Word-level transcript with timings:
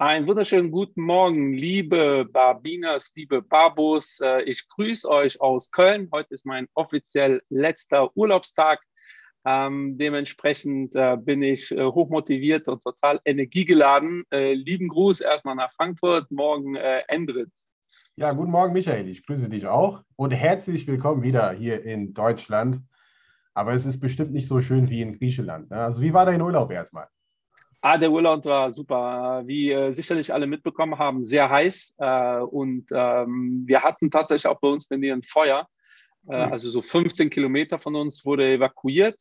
Einen 0.00 0.28
wunderschönen 0.28 0.70
guten 0.70 1.02
Morgen, 1.02 1.54
liebe 1.54 2.24
Barbinas, 2.24 3.10
liebe 3.16 3.42
Babos. 3.42 4.20
Äh, 4.20 4.42
ich 4.42 4.68
grüße 4.68 5.08
euch 5.10 5.40
aus 5.40 5.72
Köln. 5.72 6.08
Heute 6.12 6.34
ist 6.34 6.46
mein 6.46 6.68
offiziell 6.74 7.42
letzter 7.48 8.16
Urlaubstag. 8.16 8.78
Ähm, 9.44 9.98
dementsprechend 9.98 10.94
äh, 10.94 11.16
bin 11.20 11.42
ich 11.42 11.72
äh, 11.72 11.82
hochmotiviert 11.82 12.68
und 12.68 12.80
total 12.80 13.18
energiegeladen. 13.24 14.24
Lieben 14.30 14.86
Gruß 14.86 15.20
erstmal 15.20 15.56
nach 15.56 15.72
Frankfurt. 15.72 16.30
Morgen 16.30 16.76
äh, 16.76 17.02
Endrit. 17.08 17.50
Ja, 18.14 18.30
guten 18.30 18.52
Morgen, 18.52 18.74
Michael. 18.74 19.08
Ich 19.08 19.26
grüße 19.26 19.48
dich 19.48 19.66
auch 19.66 20.04
und 20.14 20.30
herzlich 20.30 20.86
willkommen 20.86 21.24
wieder 21.24 21.50
hier 21.50 21.82
in 21.82 22.14
Deutschland. 22.14 22.82
Aber 23.52 23.74
es 23.74 23.84
ist 23.84 23.98
bestimmt 23.98 24.30
nicht 24.30 24.46
so 24.46 24.60
schön 24.60 24.90
wie 24.90 25.02
in 25.02 25.18
Griechenland. 25.18 25.70
Ne? 25.70 25.78
Also, 25.78 26.00
wie 26.00 26.14
war 26.14 26.24
dein 26.24 26.40
Urlaub 26.40 26.70
erstmal? 26.70 27.08
Ah, 27.80 27.96
der 27.96 28.10
Urlaub 28.10 28.44
war 28.44 28.72
super. 28.72 29.42
Wie 29.46 29.70
äh, 29.70 29.92
sicherlich 29.92 30.32
alle 30.34 30.46
mitbekommen 30.46 30.98
haben, 30.98 31.22
sehr 31.22 31.48
heiß. 31.48 31.94
Äh, 31.98 32.40
und 32.40 32.86
ähm, 32.92 33.62
wir 33.66 33.82
hatten 33.82 34.10
tatsächlich 34.10 34.46
auch 34.46 34.60
bei 34.60 34.68
uns 34.68 34.90
in 34.90 35.00
der 35.00 35.08
Nähe 35.08 35.12
ein 35.14 35.22
Feuer. 35.22 35.68
Äh, 36.28 36.46
mhm. 36.46 36.52
Also 36.52 36.70
so 36.70 36.82
15 36.82 37.30
Kilometer 37.30 37.78
von 37.78 37.94
uns 37.94 38.24
wurde 38.24 38.52
evakuiert. 38.52 39.16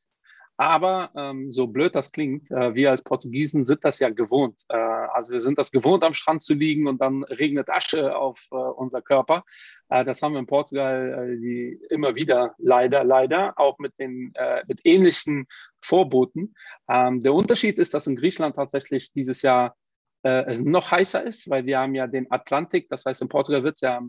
Aber 0.60 1.12
ähm, 1.16 1.52
so 1.52 1.68
blöd 1.68 1.94
das 1.94 2.12
klingt, 2.12 2.50
äh, 2.50 2.74
wir 2.74 2.90
als 2.90 3.04
Portugiesen 3.04 3.64
sind 3.64 3.86
das 3.86 4.00
ja 4.00 4.10
gewohnt. 4.10 4.60
Äh, 4.70 4.76
also 4.76 5.32
wir 5.32 5.40
sind 5.40 5.60
das 5.60 5.72
gewohnt, 5.72 6.04
am 6.04 6.16
Strand 6.16 6.42
zu 6.42 6.56
liegen 6.56 6.88
und 6.88 7.00
dann 7.00 7.24
regnet 7.24 7.70
Asche 7.70 8.16
auf 8.16 8.48
äh, 8.52 8.56
unser 8.56 9.04
Körper. 9.04 9.46
Äh, 9.90 10.04
das 10.04 10.24
haben 10.24 10.34
wir 10.34 10.40
in 10.40 10.48
Portugal 10.48 11.30
äh, 11.32 11.40
die, 11.40 11.80
immer 11.92 12.16
wieder, 12.16 12.56
leider, 12.58 13.04
leider, 13.04 13.54
auch 13.60 13.78
mit, 13.78 13.94
den, 14.00 14.32
äh, 14.34 14.64
mit 14.68 14.82
ähnlichen 14.84 15.46
Vorboten. 15.80 16.56
Ähm, 16.90 17.22
der 17.22 17.36
Unterschied 17.36 17.78
ist, 17.78 17.94
dass 17.94 18.08
in 18.08 18.16
Griechenland 18.16 18.56
tatsächlich 18.56 19.14
dieses 19.14 19.42
Jahr 19.44 19.76
es 20.24 20.62
noch 20.62 20.92
heißer 20.92 21.24
ist, 21.24 21.50
weil 21.50 21.68
wir 21.68 21.80
haben 21.80 21.96
ja 21.96 22.06
den 22.08 22.30
Atlantik. 22.32 22.90
Das 22.90 23.06
heißt, 23.06 23.22
in 23.22 23.30
Portugal 23.30 23.64
wird 23.64 23.76
es 23.76 23.82
ja 23.82 24.02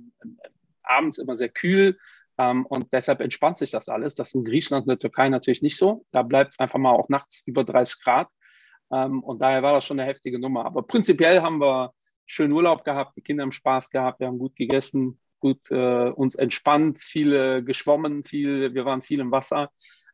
abends 0.82 1.18
immer 1.18 1.36
sehr 1.36 1.50
kühl 1.50 1.96
ähm, 2.38 2.66
und 2.66 2.92
deshalb 2.92 3.20
entspannt 3.20 3.58
sich 3.58 3.70
das 3.70 3.88
alles. 3.88 4.14
Das 4.14 4.28
ist 4.28 4.34
in 4.34 4.44
Griechenland 4.44 4.84
und 4.84 4.90
der 4.90 4.98
Türkei 4.98 5.28
natürlich 5.28 5.62
nicht 5.62 5.76
so. 5.76 6.04
Da 6.12 6.22
bleibt 6.22 6.54
es 6.54 6.58
einfach 6.60 6.78
mal 6.78 6.92
auch 6.92 7.08
nachts 7.08 7.42
über 7.46 7.64
30 7.64 8.00
Grad. 8.00 8.28
Ähm, 8.92 9.22
und 9.22 9.42
daher 9.42 9.62
war 9.62 9.72
das 9.72 9.84
schon 9.84 9.98
eine 9.98 10.08
heftige 10.08 10.38
Nummer. 10.38 10.64
Aber 10.64 10.82
prinzipiell 10.82 11.42
haben 11.42 11.60
wir 11.60 11.92
schönen 12.26 12.52
Urlaub 12.52 12.84
gehabt, 12.84 13.16
die 13.16 13.22
Kinder 13.22 13.42
haben 13.42 13.52
Spaß 13.52 13.90
gehabt, 13.90 14.20
wir 14.20 14.26
haben 14.26 14.38
gut 14.38 14.54
gegessen, 14.54 15.18
gut 15.40 15.70
äh, 15.70 16.10
uns 16.10 16.34
entspannt, 16.34 16.98
viele 16.98 17.64
geschwommen, 17.64 18.24
viel, 18.24 18.74
wir 18.74 18.84
waren 18.84 19.02
viel 19.02 19.20
im 19.20 19.32
Wasser. 19.32 19.70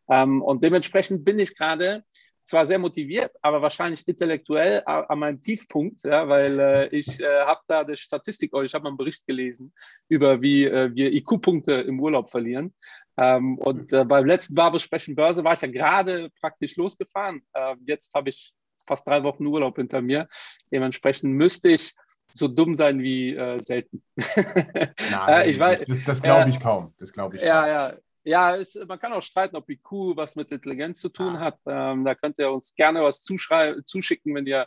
Ähm, 0.08 0.42
und 0.42 0.64
dementsprechend 0.64 1.25
bin 1.25 1.39
ich 1.39 1.56
gerade 1.56 2.05
zwar 2.44 2.66
sehr 2.66 2.78
motiviert, 2.78 3.32
aber 3.42 3.62
wahrscheinlich 3.62 4.06
intellektuell 4.06 4.82
an 4.84 5.18
meinem 5.18 5.40
Tiefpunkt, 5.40 6.04
ja, 6.04 6.28
weil 6.28 6.58
äh, 6.58 6.88
ich 6.88 7.20
äh, 7.20 7.44
habe 7.44 7.60
da 7.66 7.80
eine 7.80 7.96
Statistik, 7.96 8.54
oder 8.54 8.64
ich 8.64 8.74
habe 8.74 8.84
mal 8.84 8.90
einen 8.90 8.98
Bericht 8.98 9.26
gelesen 9.26 9.72
über, 10.08 10.40
wie 10.42 10.64
äh, 10.64 10.94
wir 10.94 11.12
IQ-Punkte 11.12 11.72
im 11.72 12.00
Urlaub 12.00 12.30
verlieren. 12.30 12.74
Ähm, 13.16 13.58
und 13.58 13.92
äh, 13.92 14.04
beim 14.04 14.26
letzten 14.26 14.54
Barbesprechen 14.54 15.14
Börse 15.14 15.44
war 15.44 15.54
ich 15.54 15.60
ja 15.60 15.68
gerade 15.68 16.30
praktisch 16.40 16.76
losgefahren. 16.76 17.42
Ähm, 17.54 17.78
jetzt 17.86 18.12
habe 18.14 18.28
ich 18.28 18.52
fast 18.86 19.06
drei 19.06 19.22
Wochen 19.22 19.46
Urlaub 19.46 19.76
hinter 19.76 20.02
mir. 20.02 20.28
Dementsprechend 20.70 21.32
müsste 21.32 21.70
ich 21.70 21.94
so 22.34 22.48
dumm 22.48 22.74
sein 22.74 23.00
wie 23.00 23.34
äh, 23.34 23.60
selten. 23.60 24.02
Nein, 25.10 25.48
ich 25.48 25.58
weiß, 25.58 25.84
das, 25.86 26.04
das 26.04 26.22
glaube 26.22 26.50
ich 26.50 26.60
kaum. 26.60 26.92
Das 26.98 27.12
glaube 27.12 27.36
ich. 27.36 27.42
Ja, 27.42 27.62
kaum. 27.62 27.70
ja. 27.70 27.98
Ja, 28.25 28.56
es, 28.56 28.75
man 28.89 28.98
kann 28.98 29.12
auch 29.12 29.23
streiten, 29.23 29.57
ob 29.57 29.68
IQ 29.68 30.17
was 30.17 30.35
mit 30.35 30.51
Intelligenz 30.51 31.01
zu 31.01 31.11
tun 31.11 31.39
hat. 31.39 31.58
Ähm, 31.67 32.05
da 32.05 32.14
könnt 32.14 32.39
ihr 32.39 32.51
uns 32.51 32.74
gerne 32.74 33.02
was 33.02 33.23
zuschicken, 33.23 34.35
wenn 34.35 34.46
ihr 34.46 34.67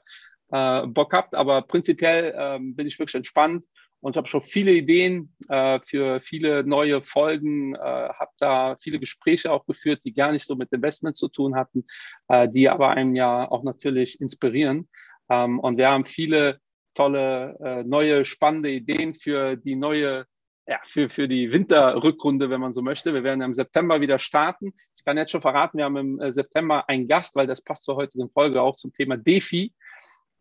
äh, 0.52 0.86
Bock 0.86 1.14
habt. 1.14 1.34
Aber 1.34 1.64
prinzipiell 1.64 2.36
ähm, 2.38 2.76
bin 2.76 2.86
ich 2.86 3.00
wirklich 3.00 3.16
entspannt 3.16 3.66
und 4.00 4.16
habe 4.16 4.28
schon 4.28 4.44
viele 4.44 4.72
Ideen 4.74 5.36
äh, 5.50 5.80
für 5.84 6.20
viele 6.20 6.64
neue 6.64 7.02
Folgen, 7.02 7.74
äh, 7.74 7.80
habe 7.80 8.32
da 8.38 8.78
viele 8.80 9.00
Gespräche 9.00 9.52
auch 9.52 9.66
geführt, 9.66 10.02
die 10.06 10.14
gar 10.14 10.32
nicht 10.32 10.46
so 10.46 10.56
mit 10.56 10.72
Investment 10.72 11.16
zu 11.16 11.28
tun 11.28 11.56
hatten, 11.56 11.86
äh, 12.28 12.48
die 12.48 12.70
aber 12.70 12.92
einen 12.92 13.16
ja 13.16 13.50
auch 13.50 13.64
natürlich 13.64 14.22
inspirieren. 14.22 14.88
Ähm, 15.30 15.60
und 15.60 15.78
wir 15.78 15.90
haben 15.90 16.06
viele 16.06 16.60
tolle, 16.94 17.58
äh, 17.60 17.84
neue, 17.84 18.24
spannende 18.24 18.70
Ideen 18.70 19.14
für 19.16 19.56
die 19.56 19.76
neue 19.76 20.26
ja, 20.68 20.80
für, 20.84 21.08
für 21.08 21.28
die 21.28 21.52
Winterrückrunde, 21.54 22.50
wenn 22.50 22.60
man 22.60 22.74
so 22.74 22.82
möchte. 22.82 23.14
Wir 23.14 23.24
werden 23.24 23.42
im 23.42 23.54
September 23.54 24.02
wieder 24.02 24.20
starten. 24.20 24.74
Ich 24.96 25.06
kann 25.06 25.18
jetzt 25.18 25.32
schon 25.32 25.42
verraten, 25.42 25.78
wir 25.78 25.86
haben 25.86 25.98
im 25.98 26.20
äh, 26.20 26.32
September 26.32 26.88
einen 26.90 27.08
Gast, 27.08 27.36
weil 27.36 27.48
das 27.48 27.62
passt 27.62 27.86
zur 27.86 27.96
heutigen 27.96 28.30
Folge 28.30 28.62
auch 28.62 28.76
zum 28.76 28.92
Thema 28.92 29.16
DeFi, 29.16 29.74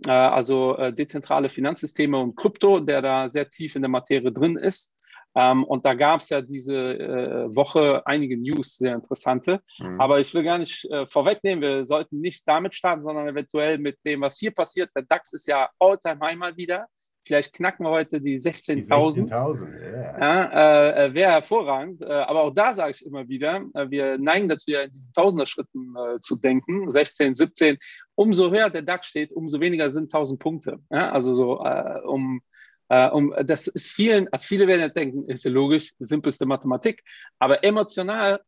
äh, 0.06 0.10
also 0.10 0.76
äh, 0.78 0.92
dezentrale 0.92 1.48
Finanzsysteme 1.48 2.18
und 2.18 2.36
Krypto, 2.36 2.80
der 2.80 3.02
da 3.02 3.28
sehr 3.28 3.48
tief 3.48 3.76
in 3.76 3.82
der 3.82 3.88
Materie 3.88 4.32
drin 4.32 4.56
ist. 4.56 4.92
Ähm, 5.36 5.62
und 5.62 5.86
da 5.86 5.94
gab 5.94 6.20
es 6.20 6.30
ja 6.30 6.40
diese 6.40 7.46
Woche 7.54 8.04
einige 8.04 8.36
News, 8.36 8.78
sehr 8.78 8.94
interessante. 8.94 9.60
Mhm. 9.78 10.00
Aber 10.00 10.18
ich 10.18 10.34
will 10.34 10.42
gar 10.42 10.58
nicht 10.58 10.88
vorwegnehmen, 11.04 11.62
wir 11.62 11.84
sollten 11.84 12.20
nicht 12.20 12.48
damit 12.48 12.74
starten, 12.74 13.02
sondern 13.02 13.28
eventuell 13.28 13.78
mit 13.78 13.98
dem, 14.04 14.22
was 14.22 14.38
hier 14.38 14.50
passiert. 14.50 14.90
Der 14.96 15.02
DAX 15.02 15.34
ist 15.34 15.46
ja 15.46 15.68
all-time-high 15.78 16.36
mal 16.36 16.56
wieder. 16.56 16.86
Vielleicht 17.26 17.54
knacken 17.54 17.84
wir 17.84 17.90
heute 17.90 18.20
die 18.20 18.38
16.000. 18.38 18.86
16.000, 19.28 19.80
yeah. 19.80 20.18
ja. 20.20 21.06
Äh, 21.06 21.14
Wäre 21.14 21.32
hervorragend. 21.32 22.00
Äh, 22.00 22.06
aber 22.06 22.42
auch 22.42 22.54
da 22.54 22.72
sage 22.72 22.92
ich 22.92 23.04
immer 23.04 23.28
wieder, 23.28 23.64
äh, 23.74 23.90
wir 23.90 24.16
neigen 24.16 24.48
dazu, 24.48 24.70
ja 24.70 24.82
in 24.82 24.92
diesen 24.92 25.12
Tausender-Schritten 25.12 25.94
äh, 25.96 26.20
zu 26.20 26.36
denken. 26.36 26.88
16, 26.88 27.34
17. 27.34 27.78
Umso 28.14 28.52
höher 28.52 28.70
der 28.70 28.82
DAX 28.82 29.08
steht, 29.08 29.32
umso 29.32 29.58
weniger 29.58 29.90
sind 29.90 30.04
1000 30.04 30.38
Punkte. 30.38 30.78
Ja? 30.88 31.10
Also 31.10 31.34
so, 31.34 31.64
äh, 31.64 32.00
um, 32.04 32.42
äh, 32.90 33.08
um, 33.08 33.34
das 33.44 33.66
ist 33.66 33.88
vielen, 33.88 34.28
also 34.28 34.46
viele 34.46 34.68
werden 34.68 34.82
ja 34.82 34.88
denken, 34.88 35.24
ist 35.24 35.44
ja 35.44 35.50
logisch, 35.50 35.94
simpelste 35.98 36.46
Mathematik. 36.46 37.02
Aber 37.40 37.64
emotional 37.64 38.38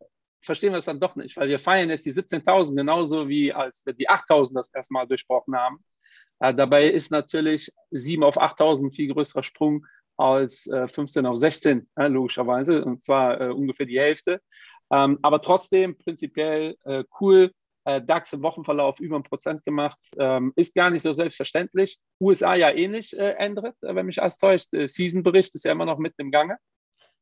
verstehen 0.40 0.72
wir 0.72 0.78
es 0.78 0.84
dann 0.84 1.00
doch 1.00 1.16
nicht, 1.16 1.36
weil 1.36 1.48
wir 1.48 1.58
feiern 1.58 1.90
jetzt 1.90 2.06
die 2.06 2.12
17.000 2.12 2.76
genauso 2.76 3.28
wie 3.28 3.52
als 3.52 3.84
wir 3.84 3.92
die 3.92 4.08
8.000 4.08 4.54
das 4.54 4.72
erstmal 4.72 5.08
durchbrochen 5.08 5.56
haben. 5.56 5.82
Äh, 6.40 6.54
dabei 6.54 6.86
ist 6.86 7.10
natürlich 7.10 7.72
7 7.90 8.22
auf 8.22 8.38
8000 8.38 8.94
viel 8.94 9.12
größerer 9.12 9.42
Sprung 9.42 9.86
als 10.16 10.66
äh, 10.66 10.88
15 10.88 11.26
auf 11.26 11.36
16, 11.36 11.88
äh, 11.96 12.08
logischerweise, 12.08 12.84
und 12.84 13.02
zwar 13.02 13.40
äh, 13.40 13.48
ungefähr 13.50 13.86
die 13.86 14.00
Hälfte. 14.00 14.40
Ähm, 14.90 15.18
aber 15.22 15.40
trotzdem 15.40 15.96
prinzipiell 15.96 16.76
äh, 16.84 17.04
cool. 17.20 17.52
Äh, 17.84 18.02
DAX 18.02 18.32
im 18.32 18.42
Wochenverlauf 18.42 19.00
über 19.00 19.16
ein 19.16 19.22
Prozent 19.22 19.64
gemacht. 19.64 19.98
Ähm, 20.18 20.52
ist 20.56 20.74
gar 20.74 20.90
nicht 20.90 21.02
so 21.02 21.12
selbstverständlich. 21.12 21.98
USA 22.20 22.54
ja 22.54 22.70
ähnlich, 22.70 23.16
äh, 23.16 23.34
ändert, 23.38 23.76
wenn 23.80 24.06
mich 24.06 24.20
alles 24.20 24.38
täuscht. 24.38 24.68
Season-Bericht 24.72 25.54
ist 25.54 25.64
ja 25.64 25.72
immer 25.72 25.86
noch 25.86 25.98
mitten 25.98 26.20
im 26.20 26.30
Gange. 26.30 26.58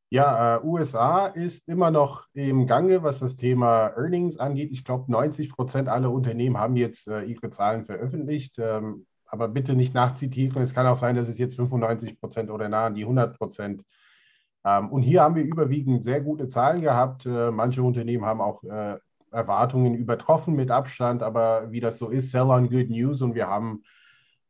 Ja, 0.09 0.57
äh, 0.57 0.65
USA 0.65 1.27
ist 1.27 1.69
immer 1.69 1.91
noch 1.91 2.27
im 2.33 2.67
Gange, 2.67 3.03
was 3.03 3.19
das 3.19 3.35
Thema 3.37 3.89
Earnings 3.97 4.39
angeht. 4.39 4.71
Ich 4.71 4.85
glaube, 4.85 5.11
90 5.11 5.51
Prozent 5.51 5.89
aller 5.89 6.13
Unternehmen 6.13 6.59
haben 6.59 6.77
jetzt 6.77 7.09
äh, 7.09 7.23
ihre 7.23 7.51
Zahlen 7.51 7.85
veröffentlicht. 7.85 8.57
Ähm, 8.59 9.07
aber 9.27 9.49
bitte 9.49 9.75
nicht 9.75 9.95
nachzitieren. 9.95 10.63
Es 10.63 10.75
kann 10.75 10.87
auch 10.87 10.97
sein, 10.97 11.17
dass 11.17 11.29
es 11.29 11.39
jetzt 11.39 11.57
95 11.57 12.21
Prozent 12.21 12.51
oder 12.51 12.69
nah 12.69 12.87
an 12.87 12.95
die 12.95 13.03
100 13.03 13.37
Prozent. 13.37 13.83
Ähm, 14.65 14.91
und 14.91 15.03
hier 15.03 15.23
haben 15.23 15.35
wir 15.35 15.45
überwiegend 15.45 16.05
sehr 16.05 16.21
gute 16.21 16.47
Zahlen 16.49 16.83
gehabt. 16.83 17.27
Äh, 17.27 17.51
manche 17.51 17.83
Unternehmen 17.83 18.25
haben 18.25 18.41
auch 18.41 18.63
äh, 18.65 18.99
Erwartungen 19.33 19.95
übertroffen 19.95 20.55
mit 20.55 20.71
Abstand. 20.71 21.23
Aber 21.25 21.73
wie 21.73 21.81
das 21.81 21.99
so 21.99 22.11
ist, 22.11 22.31
sell 22.31 22.51
on 22.51 22.71
good 22.71 22.91
news. 22.91 23.23
Und 23.23 23.35
wir 23.35 23.49
haben 23.49 23.83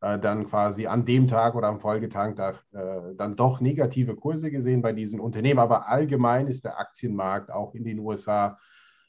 äh, 0.01 0.19
dann 0.19 0.49
quasi 0.49 0.87
an 0.87 1.05
dem 1.05 1.29
Tag 1.29 1.55
oder 1.55 1.69
am 1.69 1.81
Folgetag 1.81 2.35
da, 2.35 2.51
äh, 2.73 3.15
dann 3.17 3.37
doch 3.37 3.61
negative 3.61 4.17
Kurse 4.17 4.51
gesehen 4.51 4.83
bei 4.83 4.93
diesen 4.93 5.21
Unternehmen. 5.21 5.61
Aber 5.61 5.89
allgemein 5.89 6.49
ist 6.49 6.65
der 6.65 6.79
Aktienmarkt 6.79 7.51
auch 7.51 7.75
in 7.75 7.85
den 7.85 7.99
USA 7.99 8.59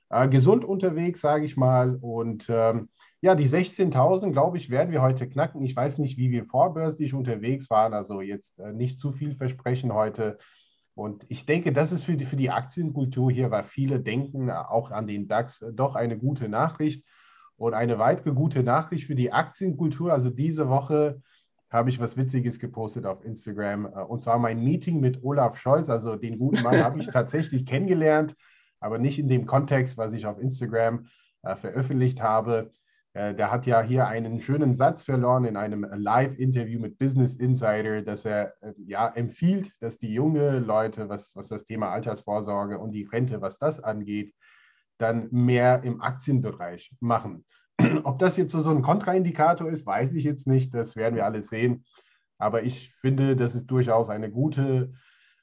äh, 0.10 0.28
gesund 0.28 0.64
unterwegs, 0.64 1.22
sage 1.22 1.46
ich 1.46 1.58
mal. 1.58 1.98
Und 2.02 2.48
ähm, 2.50 2.90
ja, 3.20 3.36
die 3.36 3.48
16.000, 3.48 4.32
glaube 4.32 4.58
ich, 4.58 4.70
werden 4.70 4.92
wir 4.92 5.02
heute 5.02 5.28
knacken. 5.28 5.62
Ich 5.64 5.76
weiß 5.76 5.98
nicht, 5.98 6.18
wie 6.18 6.32
wir 6.32 6.46
vorbörslich 6.46 7.14
unterwegs 7.14 7.70
waren, 7.70 7.94
also 7.94 8.22
jetzt 8.22 8.60
äh, 8.60 8.72
nicht 8.74 9.00
zu 9.00 9.12
viel 9.12 9.36
versprechen 9.36 9.94
heute. 9.94 10.38
Und 10.94 11.26
ich 11.30 11.46
denke, 11.46 11.74
das 11.74 11.92
ist 11.92 12.04
für 12.04 12.16
die, 12.16 12.26
für 12.26 12.36
die 12.36 12.50
Aktienkultur 12.50 13.32
hier, 13.32 13.52
weil 13.52 13.64
viele 13.64 14.00
denken 14.00 14.50
auch 14.50 14.92
an 14.92 15.08
den 15.08 15.28
DAX, 15.28 15.62
äh, 15.62 15.74
doch 15.74 15.96
eine 15.96 16.18
gute 16.18 16.48
Nachricht. 16.48 17.06
Und 17.58 17.74
eine 17.74 18.00
weitere 18.00 18.32
gute 18.32 18.64
Nachricht 18.64 19.08
für 19.08 19.16
die 19.16 19.34
Aktienkultur. 19.34 20.14
Also 20.14 20.30
diese 20.30 20.70
Woche 20.70 21.22
habe 21.70 21.90
ich 21.90 22.00
was 22.00 22.16
Witziges 22.16 22.60
gepostet 22.60 23.06
auf 23.06 23.24
Instagram. 23.26 23.86
Äh, 23.86 24.04
und 24.04 24.22
zwar 24.22 24.40
mein 24.40 24.64
Meeting 24.64 25.00
mit 25.00 25.24
Olaf 25.24 25.58
Scholz. 25.58 25.90
Also 25.90 26.16
den 26.16 26.40
guten 26.40 26.64
Mann 26.64 26.84
habe 26.84 27.00
ich 27.00 27.08
tatsächlich 27.12 27.66
kennengelernt, 27.66 28.36
aber 28.80 28.98
nicht 28.98 29.20
in 29.20 29.28
dem 29.28 29.46
Kontext, 29.46 29.98
was 29.98 30.14
ich 30.14 30.26
auf 30.26 30.40
Instagram 30.40 31.08
äh, 31.44 31.56
veröffentlicht 31.56 32.22
habe. 32.22 32.72
Äh, 33.14 33.34
der 33.34 33.52
hat 33.52 33.66
ja 33.66 33.82
hier 33.82 34.08
einen 34.08 34.40
schönen 34.40 34.76
Satz 34.76 35.04
verloren 35.04 35.46
in 35.46 35.58
einem 35.58 35.84
Live-Interview 35.92 36.80
mit 36.80 37.00
Business 37.00 37.36
Insider, 37.36 38.04
dass 38.04 38.26
er 38.26 38.54
äh, 38.62 38.74
ja 38.86 39.08
empfiehlt, 39.08 39.72
dass 39.80 39.98
die 39.98 40.14
junge 40.14 40.60
Leute, 40.60 41.10
was, 41.10 41.36
was 41.36 41.48
das 41.48 41.64
Thema 41.64 41.90
Altersvorsorge 41.90 42.78
und 42.78 42.92
die 42.92 43.04
Rente, 43.04 43.42
was 43.42 43.58
das 43.58 43.84
angeht, 43.84 44.34
dann 44.98 45.28
mehr 45.32 45.84
im 45.84 46.02
Aktienbereich 46.02 46.92
machen. 47.00 47.46
Ob 48.04 48.20
das 48.20 48.38
jetzt 48.38 48.52
so 48.52 48.70
ein 48.70 48.82
Kontraindikator 48.82 49.70
ist, 49.70 49.86
weiß 49.86 50.14
ich 50.14 50.24
jetzt 50.24 50.48
nicht. 50.48 50.74
Das 50.74 50.96
werden 50.96 51.16
wir 51.16 51.26
alles 51.26 51.50
sehen. 51.50 51.86
Aber 52.40 52.64
ich 52.64 52.94
finde, 53.02 53.36
das 53.36 53.56
ist 53.56 53.68
durchaus 53.68 54.10
eine 54.10 54.32
gute, 54.32 54.94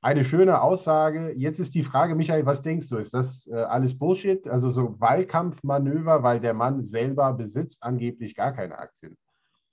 eine 0.01 0.25
schöne 0.25 0.61
Aussage. 0.61 1.33
Jetzt 1.37 1.59
ist 1.59 1.75
die 1.75 1.83
Frage, 1.83 2.15
Michael, 2.15 2.47
was 2.47 2.62
denkst 2.62 2.89
du? 2.89 2.99
Ist 2.99 3.15
das 3.15 3.47
äh, 3.49 3.55
alles 3.55 3.99
Bullshit? 3.99 4.47
Also 4.49 4.71
so 4.71 5.01
Wahlkampfmanöver, 5.01 6.23
weil 6.23 6.41
der 6.41 6.55
Mann 6.55 6.83
selber 6.83 7.33
besitzt 7.33 7.83
angeblich 7.83 8.35
gar 8.35 8.53
keine 8.53 8.79
Aktien. 8.79 9.17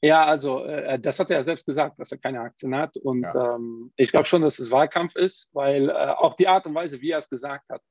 Ja, 0.04 0.25
also 0.25 0.63
äh, 0.63 1.00
das 1.00 1.19
hat 1.19 1.30
er 1.30 1.38
ja 1.38 1.44
selbst 1.44 1.66
gesagt, 1.66 2.00
dass 2.00 2.12
er 2.12 2.18
keine 2.18 2.42
Aktien 2.42 2.75
hat. 2.75 2.98
Und 2.98 3.22
ja. 3.22 3.56
ähm, 3.56 3.92
ich 3.98 4.12
glaube 4.12 4.25
schon, 4.25 4.42
dass 4.42 4.57
es 4.57 4.72
Wahlkampf 4.72 5.16
ist, 5.16 5.50
weil 5.54 5.89
äh, 5.89 5.94
auch 5.94 6.33
die 6.33 6.48
Art 6.48 6.66
und 6.66 6.74
Weise, 6.74 7.01
wie 7.01 7.12
er 7.12 7.19
es 7.19 7.30
gesagt 7.30 7.69
hat, 7.69 7.81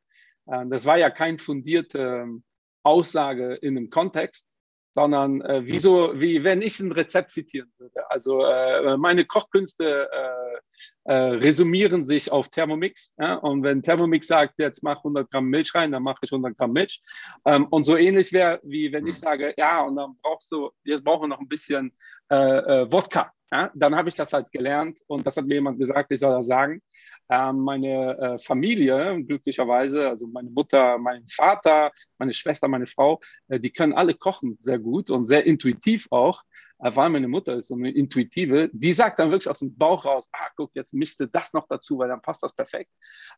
das 0.66 0.84
war 0.84 0.98
ja 0.98 1.10
keine 1.10 1.38
fundierte 1.38 2.22
ähm, 2.22 2.42
Aussage 2.82 3.54
in 3.54 3.76
einem 3.76 3.90
Kontext, 3.90 4.48
sondern 4.92 5.40
äh, 5.42 5.64
wie 5.66 5.78
so, 5.78 6.12
wie 6.20 6.42
wenn 6.42 6.62
ich 6.62 6.80
ein 6.80 6.92
Rezept 6.92 7.30
zitieren 7.30 7.72
würde. 7.78 8.10
Also 8.10 8.44
äh, 8.44 8.96
meine 8.96 9.24
Kochkünste 9.24 10.08
äh, 10.10 10.60
äh, 11.04 11.14
resümieren 11.14 12.04
sich 12.04 12.32
auf 12.32 12.48
Thermomix. 12.48 13.14
Ja? 13.18 13.34
Und 13.36 13.62
wenn 13.62 13.82
Thermomix 13.82 14.26
sagt, 14.26 14.54
jetzt 14.58 14.82
mach 14.82 14.98
100 14.98 15.30
Gramm 15.30 15.46
Milch 15.46 15.74
rein, 15.74 15.92
dann 15.92 16.02
mache 16.02 16.20
ich 16.22 16.32
100 16.32 16.56
Gramm 16.56 16.72
Milch. 16.72 17.02
Ähm, 17.44 17.66
und 17.68 17.84
so 17.84 17.96
ähnlich 17.96 18.32
wäre, 18.32 18.60
wie 18.64 18.92
wenn 18.92 19.06
ich 19.06 19.18
sage, 19.18 19.54
ja, 19.56 19.82
und 19.82 19.96
dann 19.96 20.16
brauchst 20.22 20.50
du, 20.50 20.70
jetzt 20.84 21.04
brauchen 21.04 21.22
wir 21.24 21.28
noch 21.28 21.40
ein 21.40 21.48
bisschen 21.48 21.96
äh, 22.30 22.36
äh, 22.82 22.92
Wodka. 22.92 23.32
Ja? 23.52 23.70
Dann 23.74 23.94
habe 23.94 24.08
ich 24.08 24.16
das 24.16 24.32
halt 24.32 24.50
gelernt 24.50 25.00
und 25.06 25.24
das 25.24 25.36
hat 25.36 25.46
mir 25.46 25.54
jemand 25.54 25.78
gesagt, 25.78 26.10
ich 26.10 26.20
soll 26.20 26.32
das 26.32 26.46
sagen. 26.46 26.82
Ähm, 27.30 27.60
meine 27.60 28.18
äh, 28.18 28.38
Familie, 28.40 29.22
glücklicherweise, 29.24 30.08
also 30.08 30.26
meine 30.26 30.50
Mutter, 30.50 30.98
mein 30.98 31.24
Vater, 31.28 31.92
meine 32.18 32.32
Schwester, 32.32 32.66
meine 32.66 32.88
Frau, 32.88 33.20
äh, 33.48 33.60
die 33.60 33.70
können 33.70 33.92
alle 33.92 34.14
kochen 34.14 34.56
sehr 34.58 34.80
gut 34.80 35.10
und 35.10 35.26
sehr 35.26 35.46
intuitiv 35.46 36.08
auch, 36.10 36.42
äh, 36.80 36.90
weil 36.92 37.08
meine 37.08 37.28
Mutter 37.28 37.54
ist 37.54 37.68
so 37.68 37.76
eine 37.76 37.92
Intuitive, 37.92 38.68
die 38.72 38.92
sagt 38.92 39.20
dann 39.20 39.30
wirklich 39.30 39.48
aus 39.48 39.60
dem 39.60 39.76
Bauch 39.76 40.04
raus, 40.06 40.28
ah, 40.32 40.48
guck, 40.56 40.72
jetzt 40.74 40.92
mischte 40.92 41.28
das 41.28 41.52
noch 41.52 41.68
dazu, 41.68 41.98
weil 41.98 42.08
dann 42.08 42.20
passt 42.20 42.42
das 42.42 42.52
perfekt. 42.52 42.90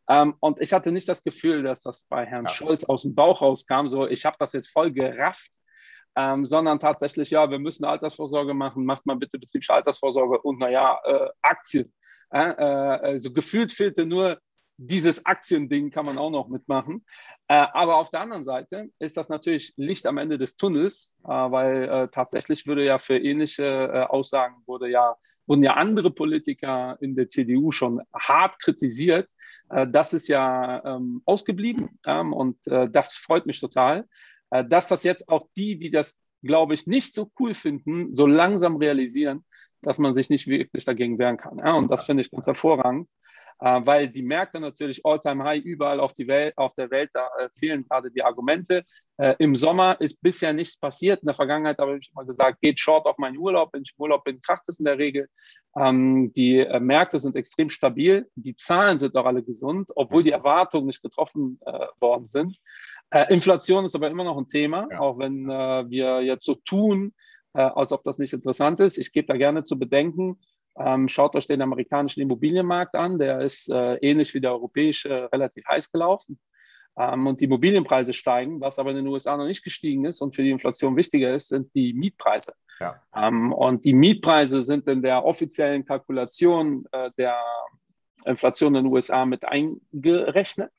Ähm, 0.08 0.36
und 0.40 0.58
ich 0.60 0.72
hatte 0.72 0.90
nicht 0.90 1.08
das 1.08 1.22
Gefühl, 1.22 1.62
dass 1.62 1.82
das 1.82 2.04
bei 2.08 2.24
Herrn 2.24 2.46
ja. 2.46 2.50
Scholz 2.50 2.84
aus 2.84 3.02
dem 3.02 3.14
Bauch 3.14 3.42
rauskam, 3.42 3.88
so, 3.88 4.06
ich 4.06 4.24
habe 4.24 4.36
das 4.38 4.54
jetzt 4.54 4.70
voll 4.70 4.90
gerafft, 4.90 5.52
ähm, 6.16 6.46
sondern 6.46 6.78
tatsächlich, 6.78 7.30
ja, 7.30 7.50
wir 7.50 7.58
müssen 7.58 7.84
Altersvorsorge 7.84 8.54
machen, 8.54 8.84
macht 8.84 9.06
mal 9.06 9.16
bitte 9.16 9.38
betriebliche 9.38 9.74
Altersvorsorge 9.74 10.40
und 10.40 10.58
naja, 10.58 10.98
äh, 11.04 11.28
Aktien. 11.42 11.92
Äh, 12.32 13.14
äh, 13.14 13.18
so 13.18 13.32
gefühlt 13.32 13.72
fehlte 13.72 14.06
nur 14.06 14.40
dieses 14.78 15.26
Aktiending, 15.26 15.90
kann 15.90 16.06
man 16.06 16.18
auch 16.18 16.30
noch 16.30 16.48
mitmachen. 16.48 17.04
Äh, 17.46 17.66
aber 17.72 17.96
auf 17.96 18.10
der 18.10 18.20
anderen 18.20 18.42
Seite 18.42 18.88
ist 18.98 19.16
das 19.16 19.28
natürlich 19.28 19.74
Licht 19.76 20.06
am 20.06 20.18
Ende 20.18 20.38
des 20.38 20.56
Tunnels, 20.56 21.14
äh, 21.24 21.28
weil 21.28 22.08
tatsächlich 22.10 22.66
würde 22.66 22.84
ja 22.84 22.98
für 22.98 23.18
ähnliche 23.18 23.64
äh, 23.64 24.00
Aussagen 24.04 24.62
wurde 24.66 24.88
ja, 24.88 25.16
wurden 25.46 25.62
ja 25.62 25.74
andere 25.74 26.10
Politiker 26.10 26.96
in 27.00 27.14
der 27.14 27.28
CDU 27.28 27.70
schon 27.70 28.00
hart 28.14 28.60
kritisiert. 28.60 29.28
das 29.68 30.12
ist 30.12 30.28
ja 30.28 30.82
ähm, 30.84 31.20
ausgeblieben 31.24 31.98
ähm, 32.06 32.32
und 32.32 32.58
das 32.64 33.14
freut 33.14 33.44
mich 33.44 33.58
total, 33.58 34.06
dass 34.50 34.86
das 34.86 35.02
jetzt 35.02 35.28
auch 35.28 35.48
die, 35.56 35.78
die 35.78 35.90
das 35.90 36.20
glaube 36.42 36.74
ich, 36.74 36.86
nicht 36.86 37.14
so 37.14 37.30
cool 37.38 37.54
finden, 37.54 38.12
so 38.12 38.26
langsam 38.26 38.76
realisieren, 38.76 39.44
dass 39.80 39.98
man 39.98 40.14
sich 40.14 40.30
nicht 40.30 40.46
wirklich 40.46 40.84
dagegen 40.84 41.18
wehren 41.18 41.36
kann. 41.36 41.58
Ja, 41.58 41.74
und 41.74 41.90
das 41.90 42.04
finde 42.04 42.22
ich 42.22 42.30
ganz 42.30 42.46
hervorragend, 42.46 43.08
weil 43.62 44.08
die 44.08 44.22
Märkte 44.22 44.58
natürlich 44.58 45.04
All-Time-High 45.04 45.62
überall 45.64 46.00
auf, 46.00 46.12
die 46.12 46.26
Welt, 46.26 46.56
auf 46.56 46.74
der 46.74 46.90
Welt, 46.90 47.10
da 47.12 47.28
äh, 47.38 47.48
fehlen 47.52 47.84
gerade 47.84 48.10
die 48.10 48.22
Argumente. 48.22 48.82
Äh, 49.18 49.36
Im 49.38 49.54
Sommer 49.54 50.00
ist 50.00 50.20
bisher 50.20 50.52
nichts 50.52 50.76
passiert. 50.78 51.22
In 51.22 51.26
der 51.26 51.34
Vergangenheit 51.34 51.78
habe 51.78 51.96
ich 51.96 52.10
immer 52.12 52.24
gesagt, 52.24 52.60
geht 52.60 52.80
short 52.80 53.06
auf 53.06 53.18
meinen 53.18 53.38
Urlaub. 53.38 53.70
Wenn 53.72 53.82
ich 53.82 53.94
im 53.96 54.02
Urlaub 54.02 54.24
bin, 54.24 54.40
kracht 54.40 54.68
es 54.68 54.80
in 54.80 54.84
der 54.84 54.98
Regel. 54.98 55.28
Ähm, 55.76 56.32
die 56.32 56.58
äh, 56.58 56.80
Märkte 56.80 57.18
sind 57.18 57.36
extrem 57.36 57.70
stabil. 57.70 58.28
Die 58.34 58.56
Zahlen 58.56 58.98
sind 58.98 59.14
auch 59.16 59.26
alle 59.26 59.42
gesund, 59.42 59.90
obwohl 59.94 60.24
die 60.24 60.32
Erwartungen 60.32 60.86
nicht 60.86 61.02
getroffen 61.02 61.60
äh, 61.64 61.86
worden 62.00 62.26
sind. 62.26 62.56
Äh, 63.10 63.32
Inflation 63.32 63.84
ist 63.84 63.94
aber 63.94 64.10
immer 64.10 64.24
noch 64.24 64.38
ein 64.38 64.48
Thema, 64.48 64.88
ja. 64.90 64.98
auch 64.98 65.18
wenn 65.18 65.46
wir 65.46 66.22
jetzt 66.22 66.44
so 66.44 66.54
tun, 66.54 67.12
äh, 67.54 67.60
als 67.62 67.92
ob 67.92 68.02
das 68.04 68.18
nicht 68.18 68.32
interessant 68.32 68.80
ist. 68.80 68.98
Ich 68.98 69.12
gebe 69.12 69.26
da 69.26 69.36
gerne 69.36 69.64
zu 69.64 69.78
bedenken, 69.78 70.40
ähm, 70.78 71.08
schaut 71.08 71.36
euch 71.36 71.46
den 71.46 71.62
amerikanischen 71.62 72.20
Immobilienmarkt 72.20 72.94
an, 72.94 73.18
der 73.18 73.40
ist 73.40 73.68
äh, 73.70 73.94
ähnlich 73.96 74.32
wie 74.34 74.40
der 74.40 74.52
europäische 74.52 75.30
relativ 75.32 75.64
heiß 75.68 75.92
gelaufen. 75.92 76.38
Ähm, 76.98 77.26
und 77.26 77.40
die 77.40 77.44
Immobilienpreise 77.46 78.12
steigen, 78.12 78.60
was 78.60 78.78
aber 78.78 78.90
in 78.90 78.96
den 78.96 79.06
USA 79.06 79.36
noch 79.36 79.46
nicht 79.46 79.64
gestiegen 79.64 80.04
ist 80.04 80.20
und 80.20 80.34
für 80.34 80.42
die 80.42 80.50
Inflation 80.50 80.96
wichtiger 80.96 81.34
ist, 81.34 81.48
sind 81.48 81.74
die 81.74 81.94
Mietpreise. 81.94 82.52
Ja. 82.80 83.02
Ähm, 83.14 83.52
und 83.52 83.84
die 83.84 83.94
Mietpreise 83.94 84.62
sind 84.62 84.86
in 84.88 85.02
der 85.02 85.24
offiziellen 85.24 85.84
Kalkulation 85.84 86.84
äh, 86.92 87.10
der 87.16 87.38
Inflation 88.26 88.74
in 88.74 88.84
den 88.84 88.92
USA 88.92 89.24
mit 89.24 89.44
eingerechnet 89.44 90.70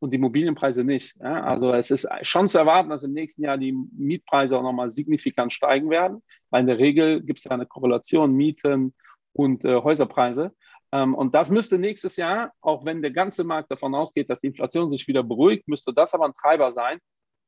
und 0.00 0.10
die 0.10 0.16
Immobilienpreise 0.16 0.84
nicht. 0.84 1.16
Ja? 1.20 1.42
Also 1.44 1.72
es 1.72 1.90
ist 1.90 2.06
schon 2.22 2.48
zu 2.48 2.58
erwarten, 2.58 2.90
dass 2.90 3.04
im 3.04 3.12
nächsten 3.12 3.42
Jahr 3.42 3.56
die 3.56 3.72
Mietpreise 3.72 4.58
auch 4.58 4.62
nochmal 4.62 4.90
signifikant 4.90 5.52
steigen 5.52 5.90
werden, 5.90 6.22
weil 6.50 6.60
in 6.60 6.66
der 6.66 6.78
Regel 6.78 7.22
gibt 7.22 7.38
es 7.38 7.44
ja 7.44 7.52
eine 7.52 7.66
Korrelation 7.66 8.34
Mieten 8.34 8.94
und 9.34 9.64
äh, 9.64 9.82
Häuserpreise. 9.82 10.52
Ähm, 10.92 11.14
und 11.14 11.34
das 11.34 11.50
müsste 11.50 11.78
nächstes 11.78 12.16
Jahr, 12.16 12.52
auch 12.60 12.84
wenn 12.84 13.02
der 13.02 13.10
ganze 13.10 13.44
Markt 13.44 13.70
davon 13.70 13.94
ausgeht, 13.94 14.30
dass 14.30 14.40
die 14.40 14.46
Inflation 14.46 14.88
sich 14.88 15.06
wieder 15.08 15.22
beruhigt, 15.22 15.68
müsste 15.68 15.92
das 15.92 16.14
aber 16.14 16.26
ein 16.26 16.34
Treiber 16.34 16.72
sein, 16.72 16.98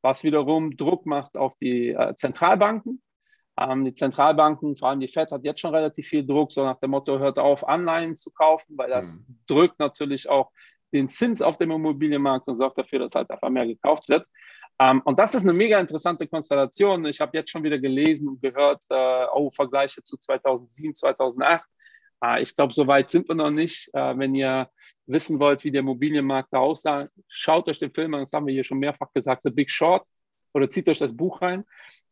was 0.03 0.25
wiederum 0.25 0.77
Druck 0.77 1.06
macht 1.06 1.37
auf 1.37 1.55
die 1.56 1.91
äh, 1.91 2.15
Zentralbanken. 2.15 3.03
Ähm, 3.59 3.85
die 3.85 3.94
Zentralbanken, 3.94 4.77
vor 4.77 4.91
allem 4.91 5.00
die 5.00 5.09
FED, 5.09 5.31
hat 5.31 5.44
jetzt 5.44 5.61
schon 5.61 5.75
relativ 5.75 6.06
viel 6.06 6.27
Druck, 6.27 6.53
so 6.53 6.62
nach 6.62 6.79
dem 6.79 6.91
Motto, 6.91 7.19
hört 7.19 7.38
auf, 7.38 7.67
Anleihen 7.67 8.17
zu 8.17 8.31
kaufen, 8.31 8.77
weil 8.77 8.91
das 8.91 9.21
mhm. 9.21 9.38
drückt 9.47 9.79
natürlich 9.79 10.29
auch 10.29 10.50
den 10.93 11.09
Zins 11.09 11.41
auf 11.41 11.56
dem 11.56 11.71
Immobilienmarkt 11.71 12.47
und 12.49 12.56
sorgt 12.56 12.79
dafür, 12.79 12.99
dass 12.99 13.15
halt 13.15 13.31
einfach 13.31 13.49
mehr 13.49 13.67
gekauft 13.67 14.09
wird. 14.09 14.27
Ähm, 14.79 15.00
und 15.05 15.19
das 15.19 15.35
ist 15.35 15.43
eine 15.43 15.53
mega 15.53 15.79
interessante 15.79 16.27
Konstellation. 16.27 17.05
Ich 17.06 17.21
habe 17.21 17.37
jetzt 17.37 17.50
schon 17.50 17.62
wieder 17.62 17.79
gelesen 17.79 18.29
und 18.29 18.43
gehört, 18.43 18.83
äh, 18.91 19.27
oh, 19.33 19.50
Vergleiche 19.50 20.03
zu 20.03 20.19
2007, 20.19 20.94
2008. 20.94 21.65
Äh, 22.22 22.42
ich 22.42 22.54
glaube, 22.54 22.72
so 22.72 22.86
weit 22.86 23.10
sind 23.10 23.28
wir 23.28 23.35
noch 23.35 23.50
nicht. 23.50 23.90
Äh, 23.94 24.18
wenn 24.18 24.35
ihr 24.35 24.70
wissen 25.06 25.38
wollt, 25.40 25.64
wie 25.64 25.70
der 25.70 25.80
Immobilienmarkt 25.80 26.52
da 26.52 26.58
aussah, 26.58 27.08
schaut 27.28 27.68
euch 27.68 27.78
den 27.78 27.92
Film 27.92 28.14
an. 28.14 28.20
Das 28.20 28.32
haben 28.32 28.46
wir 28.46 28.54
hier 28.54 28.64
schon 28.64 28.78
mehrfach 28.78 29.12
gesagt, 29.12 29.42
The 29.44 29.50
Big 29.50 29.70
Short. 29.70 30.06
Oder 30.54 30.70
zieht 30.70 30.88
euch 30.88 30.99
das 30.99 31.14
Buch 31.14 31.42
rein. 31.42 31.64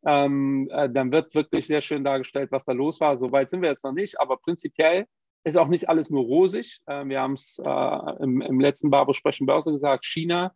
Ähm, 0.06 0.68
äh, 0.70 0.90
dann 0.90 1.12
wird 1.12 1.34
wirklich 1.34 1.66
sehr 1.66 1.80
schön 1.80 2.04
dargestellt, 2.04 2.52
was 2.52 2.64
da 2.64 2.73
los 2.73 3.00
war. 3.00 3.16
So 3.16 3.32
weit 3.32 3.49
sind 3.49 3.62
wir 3.62 3.70
jetzt 3.70 3.84
noch 3.84 3.92
nicht. 3.92 4.20
Aber 4.20 4.37
prinzipiell 4.37 5.06
ist 5.44 5.56
auch 5.56 5.68
nicht 5.68 5.88
alles 5.88 6.11
nur 6.11 6.25
rosig. 6.25 6.80
Äh, 6.87 7.06
wir 7.06 7.20
haben 7.20 7.34
es 7.34 7.58
äh, 7.64 8.23
im, 8.23 8.42
im, 8.42 8.61
letzten 8.61 8.90
Barbo 8.90 9.12
Sprechen 9.12 9.46
Börse 9.46 9.73
gesagt, 9.73 10.04
China, 10.04 10.52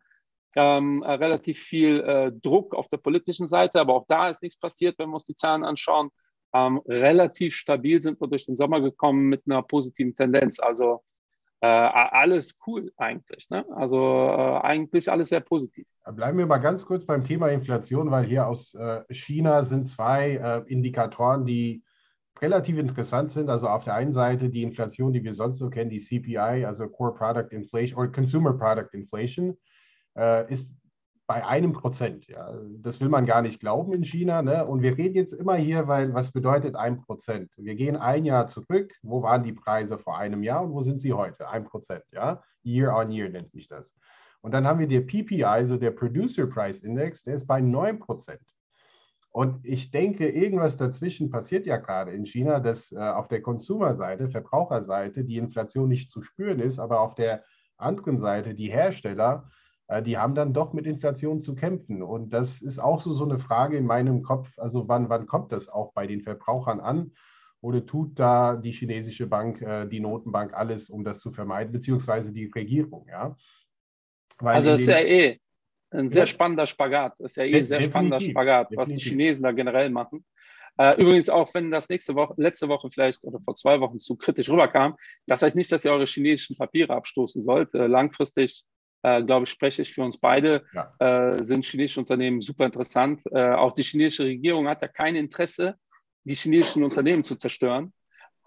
ähm, 0.56 1.02
äh, 1.02 1.12
relativ 1.12 1.58
viel 1.58 2.00
äh, 2.00 2.32
Druck 2.32 2.74
auf 2.74 2.88
der 2.88 2.96
politischen 2.96 3.46
Seite, 3.46 3.80
aber 3.80 3.94
auch 3.94 4.06
da 4.06 4.28
ist 4.28 4.42
nichts 4.42 4.58
passiert, 4.58 4.98
wenn 4.98 5.10
wir 5.10 5.14
uns 5.14 5.24
die 5.24 5.34
Zahlen 5.34 5.64
anschauen. 5.64 6.10
Ähm, 6.54 6.80
relativ 6.86 7.54
stabil 7.54 8.00
sind 8.00 8.20
wir 8.20 8.28
durch 8.28 8.46
den 8.46 8.56
Sommer 8.56 8.80
gekommen 8.80 9.28
mit 9.28 9.42
einer 9.46 9.62
positiven 9.62 10.14
Tendenz. 10.14 10.60
Also 10.60 11.02
äh, 11.60 11.66
alles 11.66 12.58
cool 12.66 12.90
eigentlich. 12.96 13.48
Ne? 13.50 13.66
Also 13.74 13.98
äh, 13.98 14.60
eigentlich 14.62 15.10
alles 15.10 15.28
sehr 15.28 15.40
positiv. 15.40 15.86
Bleiben 16.12 16.38
wir 16.38 16.46
mal 16.46 16.58
ganz 16.58 16.84
kurz 16.84 17.04
beim 17.04 17.24
Thema 17.24 17.48
Inflation, 17.48 18.10
weil 18.10 18.24
hier 18.24 18.46
aus 18.46 18.74
China 19.10 19.62
sind 19.62 19.90
zwei 19.90 20.64
Indikatoren, 20.66 21.44
die 21.44 21.82
relativ 22.42 22.78
interessant 22.78 23.32
sind. 23.32 23.50
Also 23.50 23.68
auf 23.68 23.84
der 23.84 23.94
einen 23.94 24.12
Seite 24.12 24.48
die 24.48 24.62
Inflation, 24.62 25.12
die 25.12 25.24
wir 25.24 25.34
sonst 25.34 25.58
so 25.58 25.70
kennen, 25.70 25.90
die 25.90 25.98
CPI, 25.98 26.64
also 26.64 26.88
Core 26.88 27.14
Product 27.14 27.48
Inflation 27.50 27.98
oder 27.98 28.12
Consumer 28.12 28.52
Product 28.52 28.90
Inflation, 28.92 29.56
äh, 30.16 30.50
ist 30.52 30.68
bei 31.28 31.46
einem 31.46 31.74
Prozent. 31.74 32.26
Ja. 32.26 32.58
Das 32.78 33.00
will 33.02 33.10
man 33.10 33.26
gar 33.26 33.42
nicht 33.42 33.60
glauben 33.60 33.92
in 33.92 34.02
China. 34.02 34.40
Ne? 34.40 34.66
Und 34.66 34.80
wir 34.80 34.96
reden 34.96 35.14
jetzt 35.14 35.34
immer 35.34 35.56
hier, 35.56 35.86
weil 35.86 36.14
was 36.14 36.32
bedeutet 36.32 36.74
ein 36.74 37.02
Prozent? 37.02 37.52
Wir 37.58 37.74
gehen 37.74 37.96
ein 37.96 38.24
Jahr 38.24 38.48
zurück. 38.48 38.94
Wo 39.02 39.22
waren 39.22 39.44
die 39.44 39.52
Preise 39.52 39.98
vor 39.98 40.16
einem 40.16 40.42
Jahr 40.42 40.62
und 40.64 40.72
wo 40.72 40.82
sind 40.82 41.02
sie 41.02 41.12
heute? 41.12 41.46
Ein 41.50 41.64
Prozent. 41.64 42.02
Ja? 42.12 42.42
Year 42.64 42.96
on 42.96 43.12
Year 43.12 43.28
nennt 43.28 43.50
sich 43.50 43.68
das. 43.68 43.94
Und 44.40 44.52
dann 44.52 44.66
haben 44.66 44.78
wir 44.78 44.88
der 44.88 45.02
PPI, 45.02 45.44
also 45.44 45.76
der 45.76 45.90
Producer 45.90 46.46
Price 46.46 46.80
Index, 46.80 47.24
der 47.24 47.34
ist 47.34 47.46
bei 47.46 47.60
9 47.60 47.98
Prozent. 47.98 48.40
Und 49.30 49.66
ich 49.66 49.90
denke, 49.90 50.30
irgendwas 50.30 50.78
dazwischen 50.78 51.28
passiert 51.28 51.66
ja 51.66 51.76
gerade 51.76 52.12
in 52.12 52.24
China, 52.24 52.58
dass 52.58 52.90
äh, 52.90 52.96
auf 52.96 53.28
der 53.28 53.42
Konsumerseite, 53.42 54.30
Verbraucherseite 54.30 55.24
die 55.24 55.36
Inflation 55.36 55.90
nicht 55.90 56.10
zu 56.10 56.22
spüren 56.22 56.58
ist, 56.58 56.78
aber 56.78 57.00
auf 57.02 57.14
der 57.14 57.44
anderen 57.76 58.18
Seite 58.18 58.54
die 58.54 58.70
Hersteller, 58.70 59.50
die 60.04 60.18
haben 60.18 60.34
dann 60.34 60.52
doch 60.52 60.72
mit 60.72 60.86
Inflation 60.86 61.40
zu 61.40 61.54
kämpfen. 61.54 62.02
Und 62.02 62.30
das 62.30 62.60
ist 62.60 62.78
auch 62.78 63.00
so, 63.00 63.12
so 63.12 63.24
eine 63.24 63.38
Frage 63.38 63.76
in 63.76 63.86
meinem 63.86 64.22
Kopf, 64.22 64.58
also 64.58 64.86
wann, 64.88 65.08
wann 65.08 65.26
kommt 65.26 65.50
das 65.50 65.68
auch 65.68 65.92
bei 65.92 66.06
den 66.06 66.20
Verbrauchern 66.20 66.80
an? 66.80 67.12
Oder 67.60 67.84
tut 67.84 68.18
da 68.18 68.54
die 68.54 68.70
chinesische 68.70 69.26
Bank, 69.26 69.62
äh, 69.62 69.86
die 69.86 70.00
Notenbank 70.00 70.54
alles, 70.54 70.90
um 70.90 71.04
das 71.04 71.20
zu 71.20 71.32
vermeiden, 71.32 71.72
beziehungsweise 71.72 72.32
die 72.32 72.46
Regierung, 72.54 73.06
ja? 73.08 73.36
Weil 74.38 74.54
also 74.54 74.72
es 74.72 74.82
ist 74.82 74.88
ja 74.88 75.00
eh, 75.00 75.40
ein 75.90 76.10
sehr 76.10 76.26
spannender 76.26 76.66
Spagat. 76.66 77.14
Das 77.18 77.32
ist 77.32 77.36
ja 77.36 77.44
eh 77.44 77.56
ein 77.56 77.66
sehr 77.66 77.82
spannender 77.82 78.20
Spagat, 78.20 78.68
was 78.76 78.90
die 78.90 79.00
Chinesen 79.00 79.42
da 79.42 79.52
generell 79.52 79.90
machen. 79.90 80.24
Äh, 80.76 81.00
übrigens 81.00 81.28
auch, 81.28 81.52
wenn 81.54 81.72
das 81.72 81.88
nächste 81.88 82.14
Woche, 82.14 82.34
letzte 82.36 82.68
Woche 82.68 82.88
vielleicht 82.90 83.24
oder 83.24 83.40
vor 83.40 83.56
zwei 83.56 83.80
Wochen 83.80 83.98
zu 83.98 84.14
kritisch 84.14 84.48
rüberkam, 84.48 84.96
das 85.26 85.42
heißt 85.42 85.56
nicht, 85.56 85.72
dass 85.72 85.84
ihr 85.84 85.90
eure 85.92 86.06
chinesischen 86.06 86.56
Papiere 86.56 86.94
abstoßen 86.94 87.42
sollt. 87.42 87.74
Äh, 87.74 87.88
langfristig, 87.88 88.64
äh, 89.16 89.22
glaube 89.22 89.44
ich, 89.44 89.50
spreche 89.50 89.82
ich 89.82 89.92
für 89.92 90.02
uns 90.02 90.18
beide, 90.18 90.64
ja. 90.72 90.92
Äh, 90.98 91.42
sind 91.42 91.64
chinesische 91.64 92.00
Unternehmen 92.00 92.40
super 92.40 92.66
interessant. 92.66 93.22
Äh, 93.30 93.52
auch 93.54 93.74
die 93.74 93.82
chinesische 93.82 94.24
Regierung 94.24 94.68
hat 94.68 94.82
ja 94.82 94.88
kein 94.88 95.16
Interesse, 95.16 95.76
die 96.24 96.34
chinesischen 96.34 96.84
Unternehmen 96.84 97.24
zu 97.24 97.36
zerstören. 97.36 97.92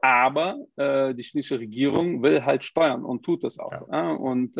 Aber 0.01 0.57
äh, 0.77 1.13
die 1.13 1.23
chinesische 1.23 1.59
Regierung 1.59 2.23
will 2.23 2.43
halt 2.43 2.63
steuern 2.63 3.05
und 3.05 3.23
tut 3.23 3.43
das 3.43 3.59
auch. 3.59 3.87
Ja. 3.91 4.11
Und 4.11 4.55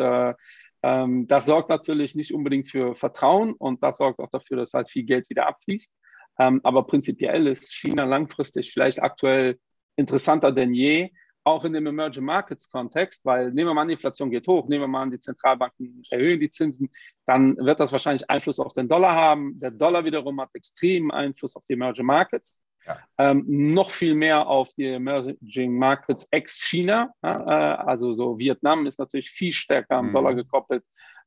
ähm, 0.82 1.26
das 1.26 1.46
sorgt 1.46 1.68
natürlich 1.68 2.14
nicht 2.14 2.34
unbedingt 2.34 2.70
für 2.70 2.94
Vertrauen 2.94 3.52
und 3.52 3.82
das 3.82 3.98
sorgt 3.98 4.18
auch 4.18 4.30
dafür, 4.30 4.56
dass 4.56 4.72
halt 4.72 4.90
viel 4.90 5.04
Geld 5.04 5.30
wieder 5.30 5.46
abfließt. 5.46 5.92
Ähm, 6.38 6.60
aber 6.64 6.84
prinzipiell 6.86 7.46
ist 7.46 7.72
China 7.72 8.04
langfristig 8.04 8.72
vielleicht 8.72 9.02
aktuell 9.02 9.58
interessanter 9.96 10.50
denn 10.52 10.74
je, 10.74 11.10
auch 11.44 11.64
in 11.64 11.72
dem 11.72 11.86
Emerging 11.86 12.24
Markets 12.24 12.68
Kontext, 12.70 13.24
weil 13.24 13.52
nehmen 13.52 13.70
wir 13.70 13.74
mal 13.74 13.82
an, 13.82 13.88
die 13.88 13.94
Inflation 13.94 14.30
geht 14.30 14.46
hoch, 14.46 14.68
nehmen 14.68 14.84
wir 14.84 14.88
mal 14.88 15.02
an, 15.02 15.10
die 15.10 15.18
Zentralbanken 15.18 16.02
erhöhen 16.10 16.40
die 16.40 16.50
Zinsen, 16.50 16.90
dann 17.26 17.56
wird 17.56 17.80
das 17.80 17.92
wahrscheinlich 17.92 18.28
Einfluss 18.30 18.58
auf 18.58 18.72
den 18.72 18.88
Dollar 18.88 19.14
haben. 19.14 19.58
Der 19.58 19.70
Dollar 19.70 20.04
wiederum 20.04 20.40
hat 20.40 20.50
extremen 20.54 21.10
Einfluss 21.10 21.56
auf 21.56 21.64
die 21.64 21.74
Emerging 21.74 22.06
Markets. 22.06 22.62
Ja. 22.86 22.98
Ähm, 23.16 23.44
noch 23.46 23.90
viel 23.90 24.16
mehr 24.16 24.48
auf 24.48 24.70
die 24.74 24.86
Emerging 24.86 25.78
Markets 25.78 26.26
ex-China. 26.30 27.12
Ja, 27.22 27.40
äh, 27.40 27.76
also 27.86 28.12
so 28.12 28.38
Vietnam 28.38 28.86
ist 28.86 28.98
natürlich 28.98 29.30
viel 29.30 29.52
stärker 29.52 29.96
am 29.96 30.08
mhm. 30.08 30.12
Dollar 30.12 30.34
gekoppelt 30.34 30.84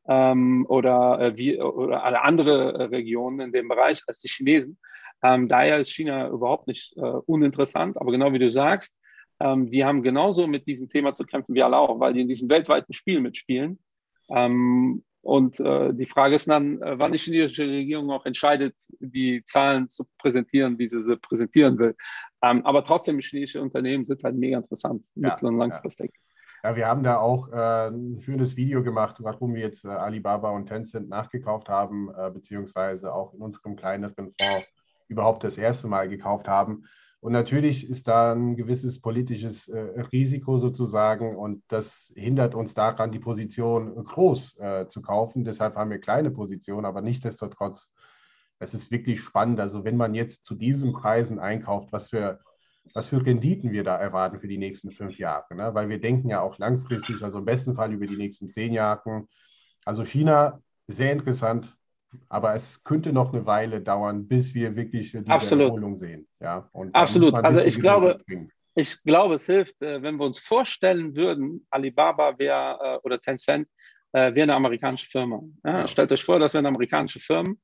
ähm, 0.07 0.65
oder, 0.67 1.19
äh, 1.19 1.37
wie, 1.37 1.59
oder 1.59 2.03
alle 2.03 2.21
andere 2.21 2.73
äh, 2.73 2.83
Regionen 2.83 3.39
in 3.39 3.51
dem 3.51 3.67
Bereich 3.67 4.01
als 4.07 4.19
die 4.19 4.27
Chinesen. 4.27 4.77
Ähm, 5.23 5.47
daher 5.47 5.79
ist 5.79 5.91
China 5.91 6.29
überhaupt 6.29 6.67
nicht 6.67 6.95
äh, 6.97 7.01
uninteressant, 7.01 7.99
aber 7.99 8.11
genau 8.11 8.33
wie 8.33 8.39
du 8.39 8.49
sagst, 8.49 8.95
ähm, 9.39 9.69
die 9.69 9.83
haben 9.83 10.03
genauso 10.03 10.47
mit 10.47 10.67
diesem 10.67 10.89
Thema 10.89 11.13
zu 11.13 11.25
kämpfen 11.25 11.55
wie 11.55 11.63
alle 11.63 11.77
auch, 11.77 11.99
weil 11.99 12.13
die 12.13 12.21
in 12.21 12.27
diesem 12.27 12.49
weltweiten 12.49 12.93
Spiel 12.93 13.19
mitspielen. 13.21 13.79
Ähm, 14.29 15.03
und 15.25 15.59
äh, 15.59 15.91
die 15.91 16.05
Frage 16.05 16.35
ist 16.35 16.47
dann, 16.47 16.79
äh, 16.83 16.99
wann 16.99 17.11
die 17.11 17.17
chinesische 17.17 17.63
Regierung 17.67 18.11
auch 18.11 18.27
entscheidet, 18.27 18.75
die 18.99 19.43
Zahlen 19.43 19.89
zu 19.89 20.05
präsentieren, 20.19 20.77
wie 20.77 20.85
sie 20.85 21.01
sie 21.01 21.17
präsentieren 21.17 21.79
will. 21.79 21.95
Ähm, 22.43 22.63
aber 22.63 22.83
trotzdem, 22.83 23.19
chinesische 23.19 23.59
Unternehmen 23.59 24.05
sind 24.05 24.23
halt 24.23 24.35
mega 24.35 24.59
interessant, 24.59 25.07
ja, 25.15 25.29
mittel- 25.29 25.47
und 25.47 25.57
langfristig. 25.57 26.11
Ja. 26.61 26.69
ja. 26.69 26.75
wir 26.75 26.87
haben 26.87 27.01
da 27.01 27.17
auch 27.17 27.51
äh, 27.51 27.87
ein 27.87 28.21
schönes 28.21 28.55
Video 28.55 28.83
gemacht, 28.83 29.15
warum 29.17 29.55
wir 29.55 29.63
jetzt 29.63 29.83
äh, 29.83 29.87
Alibaba 29.87 30.51
und 30.51 30.67
Tencent 30.67 31.09
nachgekauft 31.09 31.69
haben, 31.69 32.11
äh, 32.15 32.29
beziehungsweise 32.29 33.11
auch 33.11 33.33
in 33.33 33.41
unserem 33.41 33.75
kleineren 33.75 34.31
Fonds 34.39 34.67
überhaupt 35.07 35.43
das 35.43 35.57
erste 35.57 35.87
Mal 35.87 36.07
gekauft 36.07 36.47
haben. 36.47 36.85
Und 37.21 37.31
natürlich 37.31 37.89
ist 37.89 38.07
da 38.07 38.33
ein 38.33 38.55
gewisses 38.55 39.01
politisches 39.01 39.67
äh, 39.67 39.79
Risiko 40.11 40.57
sozusagen 40.59 41.35
und 41.35 41.63
das 41.69 42.13
hindert 42.15 42.53
uns 42.53 42.73
daran, 42.75 43.11
die 43.11 43.19
Position 43.19 43.95
groß 43.95 44.59
äh, 44.59 44.87
zu 44.87 45.01
kaufen. 45.01 45.43
Deshalb 45.43 45.75
haben 45.75 45.89
wir 45.89 45.99
kleine 45.99 46.29
Positionen, 46.29 46.85
aber 46.85 47.01
nichtdestotrotz, 47.01 47.93
es 48.59 48.73
ist 48.73 48.91
wirklich 48.91 49.21
spannend. 49.21 49.59
Also 49.59 49.83
wenn 49.83 49.97
man 49.97 50.13
jetzt 50.13 50.45
zu 50.45 50.55
diesen 50.55 50.93
Preisen 50.93 51.39
einkauft, 51.39 51.91
was 51.91 52.09
für, 52.09 52.39
was 52.93 53.07
für 53.07 53.25
Renditen 53.25 53.71
wir 53.71 53.83
da 53.83 53.97
erwarten 53.97 54.39
für 54.39 54.47
die 54.47 54.59
nächsten 54.59 54.91
fünf 54.91 55.17
Jahre. 55.17 55.55
Ne? 55.55 55.73
Weil 55.73 55.89
wir 55.89 55.99
denken 55.99 56.29
ja 56.29 56.41
auch 56.41 56.57
langfristig, 56.59 57.23
also 57.23 57.39
im 57.39 57.45
besten 57.45 57.75
Fall 57.75 57.91
über 57.91 58.05
die 58.05 58.17
nächsten 58.17 58.49
zehn 58.49 58.71
Jahre. 58.71 59.27
Also 59.83 60.05
China, 60.05 60.61
sehr 60.87 61.11
interessant, 61.11 61.75
aber 62.29 62.55
es 62.55 62.83
könnte 62.83 63.13
noch 63.13 63.33
eine 63.33 63.45
Weile 63.45 63.81
dauern, 63.81 64.27
bis 64.27 64.53
wir 64.53 64.75
wirklich 64.75 65.11
diese 65.11 65.27
Absolut. 65.27 65.67
Erholung 65.67 65.95
sehen. 65.95 66.27
Ja, 66.39 66.69
Absolut. 66.93 67.39
Also 67.43 67.61
ich 67.61 67.79
glaube, 67.79 68.19
ich 68.75 69.01
glaube, 69.03 69.35
es 69.35 69.45
hilft, 69.45 69.81
äh, 69.81 70.01
wenn 70.01 70.17
wir 70.17 70.25
uns 70.25 70.37
vorstellen 70.37 71.15
würden, 71.15 71.65
Alibaba 71.69 72.37
wäre 72.37 72.77
äh, 72.81 72.97
oder 73.03 73.19
Tencent 73.19 73.69
äh, 74.11 74.35
wäre 74.35 74.43
eine 74.43 74.55
amerikanische 74.55 75.09
Firma. 75.09 75.41
Ja, 75.63 75.79
ja. 75.79 75.87
Stellt 75.87 76.11
euch 76.11 76.23
vor, 76.23 76.39
das 76.39 76.53
wären 76.53 76.65
amerikanische 76.65 77.19
Firmen 77.19 77.59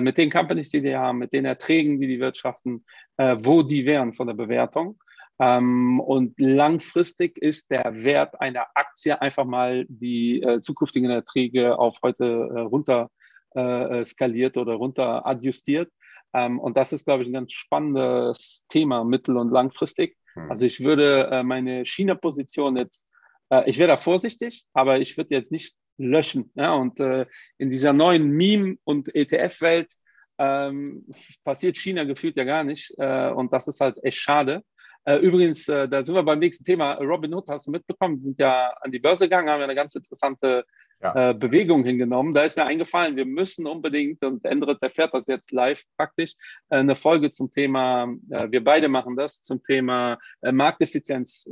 mit 0.00 0.16
den 0.16 0.30
Companies, 0.30 0.70
die 0.70 0.80
die 0.80 0.96
haben, 0.96 1.18
mit 1.18 1.34
den 1.34 1.44
Erträgen, 1.44 2.00
die 2.00 2.06
die 2.06 2.20
wirtschaften, 2.20 2.82
wo 3.18 3.62
die 3.62 3.84
wären 3.84 4.14
von 4.14 4.26
der 4.26 4.32
Bewertung. 4.34 4.98
Ähm, 5.38 6.00
und 6.00 6.40
langfristig 6.40 7.36
ist 7.36 7.70
der 7.70 7.92
Wert 8.02 8.40
einer 8.40 8.68
Aktie 8.74 9.20
einfach 9.20 9.44
mal 9.44 9.84
die 9.88 10.46
zukünftigen 10.62 11.10
Erträge 11.10 11.78
auf 11.78 11.98
heute 12.02 12.24
runter 12.24 13.10
äh, 13.54 14.00
äh, 14.00 14.04
skaliert 14.04 14.56
oder 14.56 14.74
runter 14.74 15.26
adjustiert. 15.26 15.90
Ähm, 16.34 16.58
und 16.58 16.76
das 16.76 16.92
ist, 16.92 17.04
glaube 17.04 17.22
ich, 17.22 17.28
ein 17.28 17.34
ganz 17.34 17.52
spannendes 17.52 18.64
Thema 18.68 19.04
mittel- 19.04 19.36
und 19.36 19.50
langfristig. 19.50 20.16
Hm. 20.34 20.50
Also 20.50 20.66
ich 20.66 20.82
würde 20.82 21.28
äh, 21.30 21.42
meine 21.42 21.84
China-Position 21.84 22.76
jetzt, 22.76 23.08
äh, 23.50 23.68
ich 23.68 23.78
wäre 23.78 23.88
da 23.88 23.96
vorsichtig, 23.96 24.64
aber 24.72 25.00
ich 25.00 25.16
würde 25.16 25.34
jetzt 25.34 25.52
nicht 25.52 25.74
löschen. 25.98 26.50
Ja? 26.54 26.74
Und 26.74 26.98
äh, 27.00 27.26
in 27.58 27.70
dieser 27.70 27.92
neuen 27.92 28.30
Meme- 28.30 28.76
und 28.84 29.14
ETF-Welt 29.14 29.92
ähm, 30.38 31.06
passiert 31.44 31.76
China 31.76 32.04
gefühlt 32.04 32.36
ja 32.36 32.44
gar 32.44 32.64
nicht. 32.64 32.94
Äh, 32.96 33.30
und 33.30 33.52
das 33.52 33.68
ist 33.68 33.80
halt 33.80 34.02
echt 34.02 34.18
schade. 34.18 34.62
Übrigens, 35.04 35.64
da 35.64 36.04
sind 36.04 36.14
wir 36.14 36.22
beim 36.22 36.38
nächsten 36.38 36.62
Thema. 36.62 36.92
Robin 36.92 37.34
Hood 37.34 37.48
hast 37.48 37.66
du 37.66 37.72
mitbekommen, 37.72 38.18
die 38.18 38.22
sind 38.22 38.38
ja 38.38 38.72
an 38.82 38.92
die 38.92 39.00
Börse 39.00 39.24
gegangen, 39.24 39.50
haben 39.50 39.58
ja 39.58 39.64
eine 39.64 39.74
ganz 39.74 39.96
interessante 39.96 40.64
ja. 41.02 41.30
äh, 41.30 41.34
Bewegung 41.34 41.84
hingenommen. 41.84 42.34
Da 42.34 42.42
ist 42.42 42.56
mir 42.56 42.64
eingefallen, 42.64 43.16
wir 43.16 43.26
müssen 43.26 43.66
unbedingt, 43.66 44.22
und 44.22 44.44
Endrit 44.44 44.82
erfährt 44.82 45.12
das 45.14 45.26
jetzt 45.26 45.52
live 45.52 45.82
praktisch, 45.96 46.34
äh, 46.70 46.76
eine 46.76 46.94
Folge 46.94 47.30
zum 47.30 47.50
Thema, 47.50 48.08
äh, 48.30 48.50
wir 48.50 48.62
beide 48.62 48.88
machen 48.88 49.16
das, 49.16 49.42
zum 49.42 49.62
Thema 49.62 50.18
äh, 50.40 50.52
Markteffizienz 50.52 51.48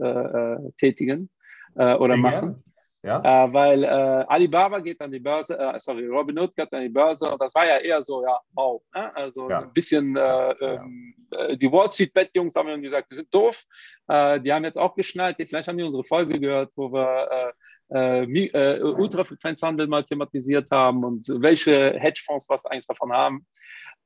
tätigen 0.79 1.31
oder 1.75 2.15
ja. 2.15 2.17
machen. 2.17 2.65
Ja. 3.03 3.45
Äh, 3.45 3.53
weil 3.53 3.85
äh, 3.85 3.87
Alibaba 4.29 4.79
geht 4.81 5.01
an 5.01 5.11
die 5.11 5.21
Börse, 5.21 5.59
äh, 5.59 5.81
sorry, 5.81 6.07
Robinhood 6.07 6.55
geht 6.55 6.71
an 6.73 6.83
die 6.83 6.91
Börse 6.91 7.31
und 7.31 7.41
das 7.41 7.55
war 7.55 7.67
ja 7.67 7.79
eher 7.79 8.03
so, 8.03 8.23
ja, 8.23 8.39
wow. 8.53 8.83
Ne? 8.95 9.17
Also 9.17 9.49
ja. 9.49 9.61
ein 9.61 9.73
bisschen, 9.73 10.17
ja. 10.17 10.55
Ähm, 10.61 11.15
die 11.57 11.73
Wall 11.73 11.91
Street 11.91 12.13
Bet 12.13 12.31
Jungs 12.35 12.55
haben 12.57 12.83
gesagt, 12.83 13.11
die 13.11 13.15
sind 13.15 13.33
doof. 13.33 13.65
die 14.09 14.53
haben 14.53 14.65
jetzt 14.65 14.77
auch 14.77 14.97
geschnallt, 14.97 15.37
vielleicht 15.39 15.69
haben 15.69 15.79
die 15.79 15.85
unsere 15.85 16.03
Folge 16.03 16.41
gehört, 16.41 16.73
wo 16.75 16.93
wir 16.93 17.55
äh, 17.93 18.25
äh, 18.25 18.83
Ultrafrequenzhandel 18.83 19.87
mal 19.87 20.05
thematisiert 20.05 20.71
haben 20.71 21.05
und 21.05 21.27
welche 21.29 21.95
Hedgefonds 21.99 22.49
was 22.49 22.67
eigentlich 22.67 22.87
davon 22.87 23.13
haben. 23.13 23.47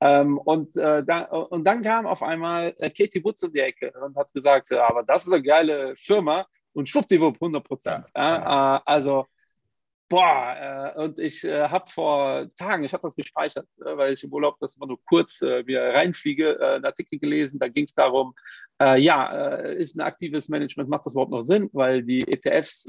Ähm, 0.01 0.39
und, 0.39 0.77
äh, 0.77 1.05
da, 1.05 1.25
und 1.25 1.65
dann 1.65 1.83
kam 1.83 2.07
auf 2.07 2.23
einmal 2.23 2.75
äh, 2.79 2.91
Katie 2.91 3.23
Woods 3.23 3.43
um 3.43 3.53
die 3.53 3.61
Ecke 3.61 3.93
und 4.05 4.17
hat 4.17 4.33
gesagt, 4.33 4.73
aber 4.73 5.03
das 5.03 5.27
ist 5.27 5.33
eine 5.33 5.43
geile 5.43 5.95
Firma 5.97 6.47
und 6.73 6.89
schwuppdiwupp 6.89 7.37
100 7.37 7.65
Prozent. 7.65 8.07
Ja, 8.17 8.23
ja. 8.23 8.77
Äh, 8.77 8.81
also 8.87 9.27
Boah, 10.11 10.95
äh, 10.97 11.01
und 11.03 11.19
ich 11.19 11.43
äh, 11.45 11.69
habe 11.69 11.91
vor 11.91 12.47
Tagen, 12.57 12.85
ich 12.85 12.93
habe 12.93 13.03
das 13.03 13.17
gespeichert, 13.17 13.67
äh, 13.81 13.97
weil 13.97 14.13
ich 14.13 14.23
im 14.23 14.33
Urlaub 14.33 14.59
das 14.61 14.77
immer 14.77 14.87
nur 14.87 15.03
kurz 15.07 15.41
äh, 15.41 15.67
wieder 15.67 15.95
reinfliege, 15.95 16.59
äh, 16.61 16.75
einen 16.77 16.85
Artikel 16.85 17.19
gelesen, 17.19 17.59
da 17.59 17.69
ging 17.69 17.85
es 17.85 17.95
darum, 17.95 18.35
äh, 18.81 19.01
ja, 19.01 19.57
ist 19.57 19.97
ein 19.97 20.01
aktives 20.01 20.49
Management, 20.49 20.89
macht 20.89 21.07
das 21.07 21.15
überhaupt 21.15 21.31
noch 21.31 21.43
Sinn, 21.43 21.71
weil 21.73 22.03
die 22.03 22.21
ETFs 22.23 22.85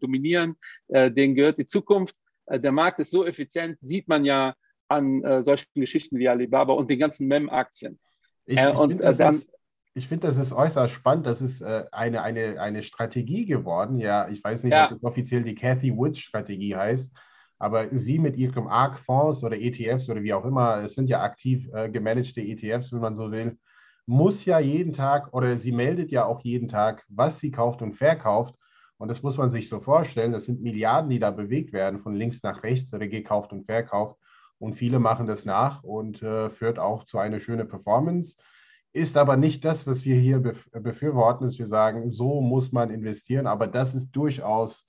dominieren, 0.00 0.56
denen 0.88 1.34
gehört 1.34 1.58
die 1.58 1.66
Zukunft. 1.66 2.16
der 2.48 2.72
Markt 2.72 3.00
ist 3.00 3.10
so 3.10 3.26
effizient, 3.26 3.78
sieht 3.80 4.08
man 4.08 4.24
ja 4.24 4.54
an 4.88 5.42
solchen 5.42 5.66
Geschichten 5.74 6.16
wie 6.18 6.28
Alibaba 6.28 6.72
und 6.74 6.90
den 6.90 6.98
ganzen 6.98 7.26
MEM-Aktien. 7.26 7.98
Ich, 8.46 8.58
ich 8.58 8.66
und 8.66 9.00
dann 9.00 9.42
ich 9.94 10.06
finde, 10.06 10.28
das 10.28 10.36
ist 10.36 10.52
äußerst 10.52 10.94
spannend. 10.94 11.26
Das 11.26 11.42
ist 11.42 11.62
äh, 11.62 11.84
eine, 11.90 12.22
eine, 12.22 12.60
eine 12.60 12.82
Strategie 12.82 13.44
geworden. 13.44 13.98
Ja, 13.98 14.28
ich 14.28 14.42
weiß 14.42 14.64
nicht, 14.64 14.72
ja. 14.72 14.84
ob 14.84 14.90
das 14.90 15.02
offiziell 15.02 15.42
die 15.42 15.54
Cathy 15.54 15.96
Woods 15.96 16.20
Strategie 16.20 16.76
heißt, 16.76 17.12
aber 17.58 17.88
sie 17.92 18.18
mit 18.18 18.36
ihrem 18.36 18.68
ARC-Fonds 18.68 19.42
oder 19.42 19.58
ETFs 19.58 20.08
oder 20.08 20.22
wie 20.22 20.32
auch 20.32 20.44
immer, 20.44 20.82
es 20.82 20.94
sind 20.94 21.08
ja 21.08 21.22
aktiv 21.22 21.68
äh, 21.74 21.90
gemanagte 21.90 22.40
ETFs, 22.40 22.92
wenn 22.92 23.00
man 23.00 23.16
so 23.16 23.30
will, 23.30 23.58
muss 24.10 24.44
ja 24.44 24.58
jeden 24.58 24.92
Tag 24.92 25.32
oder 25.32 25.56
sie 25.56 25.72
meldet 25.72 26.10
ja 26.10 26.24
auch 26.24 26.40
jeden 26.40 26.68
Tag, 26.68 27.04
was 27.08 27.38
sie 27.38 27.50
kauft 27.50 27.80
und 27.80 27.94
verkauft. 27.94 28.54
Und 28.98 29.08
das 29.08 29.22
muss 29.22 29.38
man 29.38 29.50
sich 29.50 29.68
so 29.68 29.80
vorstellen. 29.80 30.32
Das 30.32 30.46
sind 30.46 30.60
Milliarden, 30.60 31.08
die 31.10 31.18
da 31.18 31.30
bewegt 31.30 31.72
werden, 31.72 32.00
von 32.00 32.14
links 32.14 32.42
nach 32.42 32.62
rechts 32.62 32.92
oder 32.92 33.06
gekauft 33.06 33.52
und 33.52 33.64
verkauft. 33.64 34.18
Und 34.58 34.74
viele 34.74 34.98
machen 34.98 35.26
das 35.26 35.44
nach 35.44 35.82
und 35.84 36.22
äh, 36.22 36.50
führt 36.50 36.78
auch 36.78 37.04
zu 37.04 37.18
einer 37.18 37.40
schönen 37.40 37.68
Performance 37.68 38.36
ist 38.92 39.16
aber 39.16 39.36
nicht 39.36 39.64
das, 39.64 39.86
was 39.86 40.04
wir 40.04 40.16
hier 40.16 40.40
befürworten, 40.40 41.44
dass 41.44 41.58
wir 41.58 41.68
sagen, 41.68 42.10
so 42.10 42.40
muss 42.40 42.72
man 42.72 42.90
investieren, 42.90 43.46
aber 43.46 43.66
das 43.66 43.94
ist 43.94 44.10
durchaus, 44.10 44.86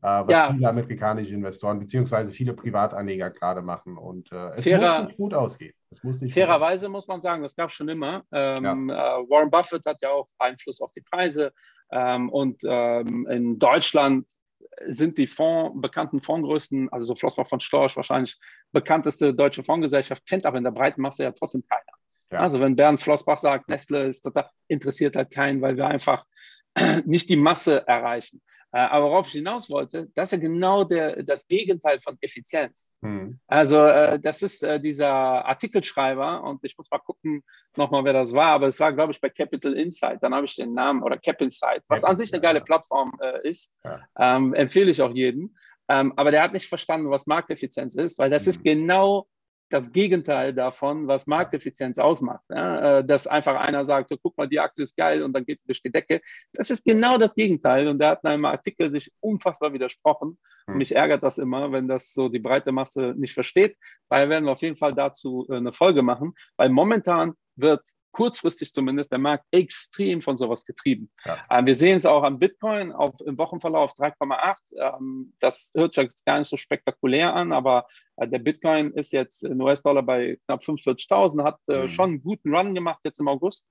was 0.00 0.32
ja. 0.32 0.52
viele 0.52 0.68
amerikanische 0.68 1.34
Investoren 1.34 1.78
beziehungsweise 1.78 2.32
viele 2.32 2.54
Privatanleger 2.54 3.30
gerade 3.30 3.60
machen 3.60 3.98
und 3.98 4.32
äh, 4.32 4.56
es 4.56 4.64
Fairer, 4.64 5.00
muss 5.00 5.08
nicht 5.08 5.16
gut 5.18 5.34
ausgehen. 5.34 5.74
Muss 6.02 6.20
nicht 6.20 6.32
fairerweise 6.32 6.88
muss 6.88 7.06
man 7.06 7.20
sagen, 7.20 7.42
das 7.42 7.54
gab 7.54 7.68
es 7.68 7.74
schon 7.74 7.88
immer. 7.88 8.24
Ähm, 8.32 8.88
ja. 8.88 9.18
äh, 9.18 9.28
Warren 9.28 9.50
Buffett 9.50 9.84
hat 9.84 10.00
ja 10.00 10.10
auch 10.10 10.28
Einfluss 10.38 10.80
auf 10.80 10.90
die 10.92 11.02
Preise 11.02 11.52
ähm, 11.92 12.30
und 12.30 12.62
ähm, 12.64 13.26
in 13.28 13.58
Deutschland 13.58 14.26
sind 14.86 15.18
die 15.18 15.26
Fonds, 15.26 15.80
bekannten 15.80 16.20
Fondsgrößten, 16.20 16.90
also 16.90 17.06
so 17.06 17.14
Flossbach 17.14 17.46
von 17.46 17.60
Storch 17.60 17.96
wahrscheinlich 17.96 18.38
bekannteste 18.72 19.34
deutsche 19.34 19.62
Fondsgesellschaft, 19.62 20.26
kennt 20.26 20.46
aber 20.46 20.58
in 20.58 20.64
der 20.64 20.70
breiten 20.70 21.02
Masse 21.02 21.24
ja 21.24 21.32
trotzdem 21.32 21.64
keiner. 21.68 21.92
Ja. 22.32 22.40
Also 22.40 22.60
wenn 22.60 22.76
Bernd 22.76 23.02
Flossbach 23.02 23.38
sagt, 23.38 23.68
Nestle 23.68 24.04
ist 24.04 24.22
total, 24.22 24.48
interessiert 24.68 25.16
halt 25.16 25.30
keinen, 25.30 25.60
weil 25.60 25.76
wir 25.76 25.88
einfach 25.88 26.24
nicht 27.04 27.28
die 27.28 27.36
Masse 27.36 27.86
erreichen. 27.86 28.40
Äh, 28.72 28.78
aber 28.78 29.06
worauf 29.06 29.26
ich 29.26 29.32
hinaus 29.32 29.68
wollte, 29.68 30.08
das 30.14 30.28
ist 30.28 30.38
ja 30.40 30.48
genau 30.48 30.84
der, 30.84 31.24
das 31.24 31.48
Gegenteil 31.48 31.98
von 31.98 32.16
Effizienz. 32.20 32.92
Hm. 33.02 33.40
Also 33.48 33.78
äh, 33.78 34.20
das 34.20 34.42
ist 34.42 34.62
äh, 34.62 34.80
dieser 34.80 35.12
Artikelschreiber 35.12 36.44
und 36.44 36.62
ich 36.62 36.78
muss 36.78 36.90
mal 36.90 36.98
gucken 36.98 37.42
nochmal, 37.76 38.04
wer 38.04 38.12
das 38.12 38.32
war, 38.32 38.52
aber 38.52 38.68
es 38.68 38.78
war, 38.78 38.92
glaube 38.92 39.12
ich, 39.12 39.20
bei 39.20 39.28
Capital 39.28 39.72
Insight. 39.72 40.22
Dann 40.22 40.34
habe 40.34 40.46
ich 40.46 40.54
den 40.54 40.72
Namen 40.72 41.02
oder 41.02 41.18
Cap 41.18 41.40
Insight, 41.40 41.82
was 41.88 42.04
an 42.04 42.16
sich 42.16 42.32
eine 42.32 42.40
geile 42.40 42.60
Plattform 42.60 43.12
äh, 43.20 43.48
ist. 43.48 43.72
Ja. 43.82 44.00
Ähm, 44.18 44.54
empfehle 44.54 44.90
ich 44.90 45.02
auch 45.02 45.12
jedem. 45.12 45.56
Ähm, 45.88 46.12
aber 46.16 46.30
der 46.30 46.42
hat 46.42 46.52
nicht 46.52 46.68
verstanden, 46.68 47.10
was 47.10 47.26
Markteffizienz 47.26 47.96
ist, 47.96 48.18
weil 48.20 48.30
das 48.30 48.44
hm. 48.44 48.50
ist 48.50 48.62
genau 48.62 49.26
das 49.70 49.92
Gegenteil 49.92 50.52
davon, 50.52 51.06
was 51.06 51.26
Markteffizienz 51.26 51.98
ausmacht. 51.98 52.44
Ja? 52.50 52.98
Äh, 52.98 53.04
dass 53.04 53.26
einfach 53.26 53.56
einer 53.56 53.84
sagt, 53.84 54.10
so, 54.10 54.16
guck 54.16 54.36
mal, 54.36 54.48
die 54.48 54.60
Aktie 54.60 54.82
ist 54.82 54.96
geil 54.96 55.22
und 55.22 55.32
dann 55.32 55.44
geht 55.44 55.60
sie 55.60 55.66
durch 55.66 55.82
die 55.82 55.90
Decke. 55.90 56.20
Das 56.52 56.70
ist 56.70 56.84
genau 56.84 57.18
das 57.18 57.34
Gegenteil. 57.34 57.88
Und 57.88 57.98
der 57.98 58.10
hat 58.10 58.24
in 58.24 58.30
einem 58.30 58.44
Artikel 58.44 58.90
sich 58.90 59.10
unfassbar 59.20 59.72
widersprochen. 59.72 60.38
Und 60.66 60.74
hm. 60.74 60.78
mich 60.78 60.94
ärgert 60.94 61.22
das 61.22 61.38
immer, 61.38 61.72
wenn 61.72 61.88
das 61.88 62.12
so 62.12 62.28
die 62.28 62.40
breite 62.40 62.72
Masse 62.72 63.14
nicht 63.16 63.32
versteht. 63.32 63.76
Daher 64.08 64.28
werden 64.28 64.44
wir 64.44 64.52
auf 64.52 64.62
jeden 64.62 64.76
Fall 64.76 64.94
dazu 64.94 65.46
äh, 65.48 65.56
eine 65.56 65.72
Folge 65.72 66.02
machen, 66.02 66.34
weil 66.56 66.70
momentan 66.70 67.34
wird 67.56 67.82
kurzfristig 68.12 68.72
zumindest 68.72 69.12
der 69.12 69.18
Markt 69.18 69.44
extrem 69.50 70.22
von 70.22 70.36
sowas 70.36 70.64
getrieben. 70.64 71.10
Ja. 71.24 71.38
Ähm, 71.50 71.66
wir 71.66 71.76
sehen 71.76 71.96
es 71.96 72.06
auch 72.06 72.22
am 72.22 72.38
Bitcoin 72.38 72.92
auf, 72.92 73.14
im 73.24 73.38
Wochenverlauf 73.38 73.92
3,8. 73.94 74.56
Ähm, 74.76 75.32
das 75.38 75.72
hört 75.74 75.94
sich 75.94 76.04
jetzt 76.04 76.26
gar 76.26 76.38
nicht 76.38 76.48
so 76.48 76.56
spektakulär 76.56 77.34
an, 77.34 77.52
aber 77.52 77.86
äh, 78.16 78.28
der 78.28 78.38
Bitcoin 78.38 78.92
ist 78.92 79.12
jetzt 79.12 79.44
in 79.44 79.60
US-Dollar 79.60 80.02
bei 80.02 80.38
knapp 80.46 80.62
45.000, 80.62 81.44
hat 81.44 81.60
äh, 81.68 81.82
mhm. 81.82 81.88
schon 81.88 82.10
einen 82.10 82.22
guten 82.22 82.54
Run 82.54 82.74
gemacht 82.74 83.00
jetzt 83.04 83.20
im 83.20 83.28
August 83.28 83.68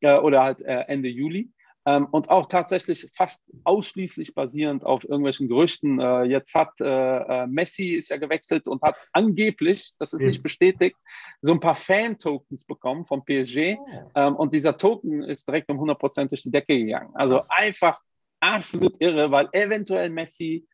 äh, 0.00 0.18
oder 0.18 0.42
halt 0.42 0.60
äh, 0.60 0.84
Ende 0.88 1.08
Juli. 1.08 1.50
Ähm, 1.88 2.06
und 2.10 2.28
auch 2.28 2.46
tatsächlich 2.46 3.08
fast 3.14 3.50
ausschließlich 3.64 4.34
basierend 4.34 4.84
auf 4.84 5.04
irgendwelchen 5.04 5.48
Gerüchten. 5.48 5.98
Äh, 5.98 6.24
jetzt 6.24 6.54
hat 6.54 6.78
äh, 6.82 6.84
äh 6.84 7.46
Messi 7.46 7.94
ist 7.94 8.10
ja 8.10 8.18
gewechselt 8.18 8.68
und 8.68 8.82
hat 8.82 8.96
angeblich, 9.12 9.92
das 9.98 10.12
ist 10.12 10.20
mhm. 10.20 10.26
nicht 10.26 10.42
bestätigt, 10.42 10.96
so 11.40 11.52
ein 11.52 11.60
paar 11.60 11.74
Fan-Tokens 11.74 12.64
bekommen 12.64 13.06
vom 13.06 13.24
PSG. 13.24 13.76
Oh. 13.78 14.10
Ähm, 14.14 14.36
und 14.36 14.52
dieser 14.52 14.76
Token 14.76 15.22
ist 15.22 15.48
direkt 15.48 15.70
um 15.70 15.76
100 15.76 15.98
Prozent 15.98 16.30
durch 16.30 16.42
die 16.42 16.50
Decke 16.50 16.76
gegangen. 16.76 17.10
Also 17.14 17.42
einfach 17.48 17.98
absolut 18.38 19.00
irre, 19.00 19.30
weil 19.30 19.48
eventuell 19.52 20.10
Messi 20.10 20.66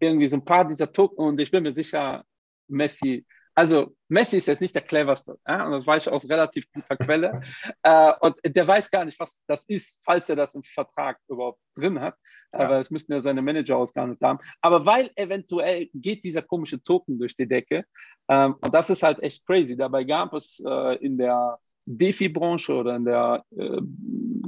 irgendwie 0.00 0.26
so 0.26 0.38
ein 0.38 0.44
paar 0.44 0.66
dieser 0.66 0.90
Token 0.90 1.26
und 1.26 1.40
ich 1.40 1.50
bin 1.50 1.64
mir 1.64 1.72
sicher, 1.72 2.24
Messi 2.68 3.26
also 3.54 3.94
Messi 4.08 4.38
ist 4.38 4.46
jetzt 4.46 4.60
nicht 4.60 4.74
der 4.74 4.82
cleverste, 4.82 5.38
ja? 5.46 5.66
und 5.66 5.72
das 5.72 5.86
weiß 5.86 6.06
ich 6.06 6.12
aus 6.12 6.28
relativ 6.28 6.70
guter 6.72 6.96
Quelle. 6.96 7.40
äh, 7.82 8.12
und 8.20 8.36
der 8.44 8.66
weiß 8.66 8.90
gar 8.90 9.04
nicht, 9.04 9.18
was 9.20 9.44
das 9.46 9.64
ist, 9.64 10.00
falls 10.04 10.28
er 10.28 10.36
das 10.36 10.54
im 10.54 10.62
Vertrag 10.62 11.18
überhaupt 11.28 11.60
drin 11.76 12.00
hat. 12.00 12.16
Ja. 12.52 12.60
Aber 12.60 12.80
es 12.80 12.90
müssten 12.90 13.12
ja 13.12 13.20
seine 13.20 13.42
Manager 13.42 13.76
ausgehandelt 13.76 14.20
haben. 14.22 14.38
Aber 14.60 14.86
weil 14.86 15.10
eventuell 15.16 15.88
geht 15.94 16.24
dieser 16.24 16.42
komische 16.42 16.82
Token 16.82 17.18
durch 17.18 17.36
die 17.36 17.46
Decke. 17.46 17.84
Ähm, 18.28 18.56
und 18.60 18.72
das 18.72 18.90
ist 18.90 19.02
halt 19.02 19.22
echt 19.22 19.46
crazy. 19.46 19.76
Dabei 19.76 20.04
gab 20.04 20.32
es 20.34 20.62
äh, 20.66 20.96
in 21.04 21.18
der 21.18 21.58
DeFi-Branche 21.84 22.74
oder 22.74 22.96
in 22.96 23.04
der 23.04 23.44
äh, 23.56 23.80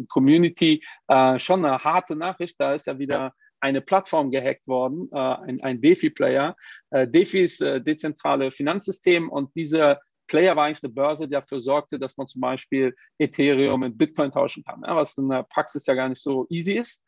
Community 0.09 0.83
äh, 1.09 1.39
schon 1.39 1.65
eine 1.65 1.79
harte 1.79 2.17
Nachricht. 2.17 2.59
Da 2.59 2.75
ist 2.75 2.87
ja 2.87 2.99
wieder 2.99 3.35
eine 3.65 3.81
Plattform 3.81 4.31
gehackt 4.31 4.67
worden, 4.67 5.09
äh, 5.11 5.17
ein, 5.17 5.63
ein 5.63 5.81
DeFi-Player. 5.81 6.55
Äh, 6.91 7.09
DeFi 7.09 7.41
ist 7.41 7.63
äh, 7.63 7.81
dezentrale 7.81 8.51
Finanzsystem 8.51 9.31
und 9.31 9.57
dieser 9.57 10.01
Player 10.27 10.55
war 10.55 10.67
eigentlich 10.67 10.85
eine 10.85 10.93
Börse, 10.93 11.25
die 11.25 11.33
dafür 11.33 11.61
sorgte, 11.61 11.99
dass 11.99 12.19
man 12.19 12.27
zum 12.27 12.43
Beispiel 12.43 12.95
Ethereum 13.19 13.83
in 13.83 13.97
Bitcoin 13.97 14.31
tauschen 14.31 14.65
kann, 14.65 14.83
ja, 14.87 14.95
was 14.95 15.17
in 15.17 15.31
der 15.31 15.45
Praxis 15.45 15.87
ja 15.87 15.95
gar 15.95 16.11
nicht 16.11 16.23
so 16.23 16.47
easy 16.51 16.75
ist. 16.75 17.03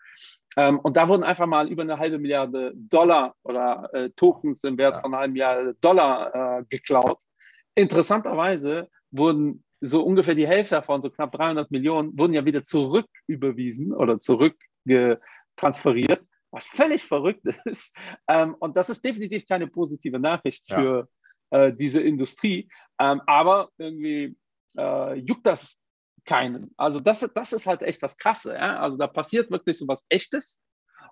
Ähm, 0.56 0.78
und 0.78 0.96
da 0.96 1.06
wurden 1.08 1.24
einfach 1.24 1.46
mal 1.46 1.68
über 1.68 1.82
eine 1.82 1.98
halbe 1.98 2.18
Milliarde 2.18 2.72
Dollar 2.74 3.34
oder 3.42 3.90
äh, 3.92 4.08
Tokens 4.16 4.64
im 4.64 4.78
Wert 4.78 5.02
von 5.02 5.12
einer 5.12 5.20
halben 5.20 5.34
Milliarde 5.34 5.76
Dollar 5.82 6.60
äh, 6.60 6.64
geklaut. 6.70 7.18
Interessanterweise 7.74 8.88
wurden 9.10 9.62
so 9.82 10.02
ungefähr 10.02 10.34
die 10.34 10.48
Hälfte 10.48 10.76
davon, 10.76 11.02
so 11.02 11.10
knapp 11.10 11.32
300 11.32 11.70
Millionen, 11.70 12.18
wurden 12.18 12.32
ja 12.32 12.46
wieder 12.46 12.64
zurücküberwiesen 12.64 13.92
oder 13.92 14.20
zurückgetransferiert 14.20 16.22
was 16.56 16.66
völlig 16.66 17.04
verrückt 17.04 17.44
ist. 17.66 17.94
Ähm, 18.26 18.56
und 18.58 18.76
das 18.76 18.88
ist 18.88 19.04
definitiv 19.04 19.46
keine 19.46 19.68
positive 19.68 20.18
Nachricht 20.18 20.68
ja. 20.70 20.76
für 20.76 21.08
äh, 21.50 21.72
diese 21.72 22.00
Industrie. 22.00 22.68
Ähm, 22.98 23.20
aber 23.26 23.68
irgendwie 23.76 24.36
äh, 24.76 25.14
juckt 25.14 25.46
das 25.46 25.78
keinen. 26.24 26.72
Also 26.76 26.98
das, 26.98 27.20
das 27.34 27.52
ist 27.52 27.66
halt 27.66 27.82
echt 27.82 28.02
das 28.02 28.16
Krasse. 28.16 28.54
Ja? 28.54 28.80
Also 28.80 28.96
da 28.96 29.06
passiert 29.06 29.50
wirklich 29.50 29.78
so 29.78 29.86
was 29.86 30.04
Echtes. 30.08 30.60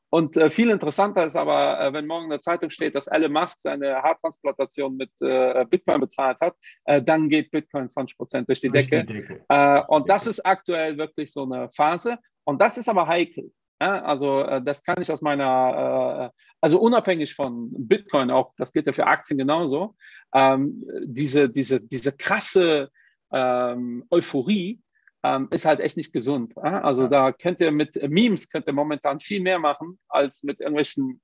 Und 0.08 0.36
äh, 0.36 0.48
viel 0.48 0.70
interessanter 0.70 1.26
ist 1.26 1.36
aber, 1.36 1.80
äh, 1.80 1.92
wenn 1.92 2.06
morgen 2.06 2.24
in 2.24 2.30
der 2.30 2.40
Zeitung 2.40 2.70
steht, 2.70 2.94
dass 2.94 3.06
Elon 3.06 3.32
Musk 3.32 3.60
seine 3.60 4.02
Haartransplantation 4.02 4.96
mit 4.96 5.10
äh, 5.20 5.66
Bitcoin 5.68 6.00
bezahlt 6.00 6.40
hat, 6.40 6.56
äh, 6.84 7.02
dann 7.02 7.28
geht 7.28 7.50
Bitcoin 7.50 7.88
20 7.88 8.16
Prozent 8.16 8.48
durch 8.48 8.60
die 8.60 8.70
Decke. 8.70 9.04
Die 9.04 9.12
Decke. 9.12 9.44
Äh, 9.48 9.82
und 9.88 10.08
das 10.08 10.26
ist 10.26 10.44
aktuell 10.46 10.96
wirklich 10.96 11.32
so 11.32 11.42
eine 11.42 11.68
Phase. 11.70 12.18
Und 12.44 12.62
das 12.62 12.78
ist 12.78 12.88
aber 12.88 13.06
heikel. 13.08 13.52
Ja, 13.80 14.02
also 14.04 14.42
äh, 14.42 14.62
das 14.62 14.82
kann 14.84 15.02
ich 15.02 15.10
aus 15.10 15.20
meiner, 15.20 16.30
äh, 16.32 16.40
also 16.60 16.80
unabhängig 16.80 17.34
von 17.34 17.70
Bitcoin 17.72 18.30
auch, 18.30 18.52
das 18.56 18.72
gilt 18.72 18.86
ja 18.86 18.92
für 18.92 19.06
Aktien 19.06 19.38
genauso, 19.38 19.96
ähm, 20.32 20.84
diese, 21.02 21.48
diese, 21.50 21.80
diese 21.80 22.12
krasse 22.12 22.90
ähm, 23.32 24.04
Euphorie 24.10 24.80
ähm, 25.24 25.48
ist 25.50 25.64
halt 25.64 25.80
echt 25.80 25.96
nicht 25.96 26.12
gesund. 26.12 26.56
Also 26.58 27.08
da 27.08 27.32
könnt 27.32 27.60
ihr 27.60 27.72
mit 27.72 28.00
Memes 28.08 28.48
könnt 28.48 28.66
ihr 28.66 28.72
momentan 28.72 29.20
viel 29.20 29.40
mehr 29.40 29.58
machen 29.58 29.98
als 30.08 30.42
mit 30.42 30.60
irgendwelchen 30.60 31.20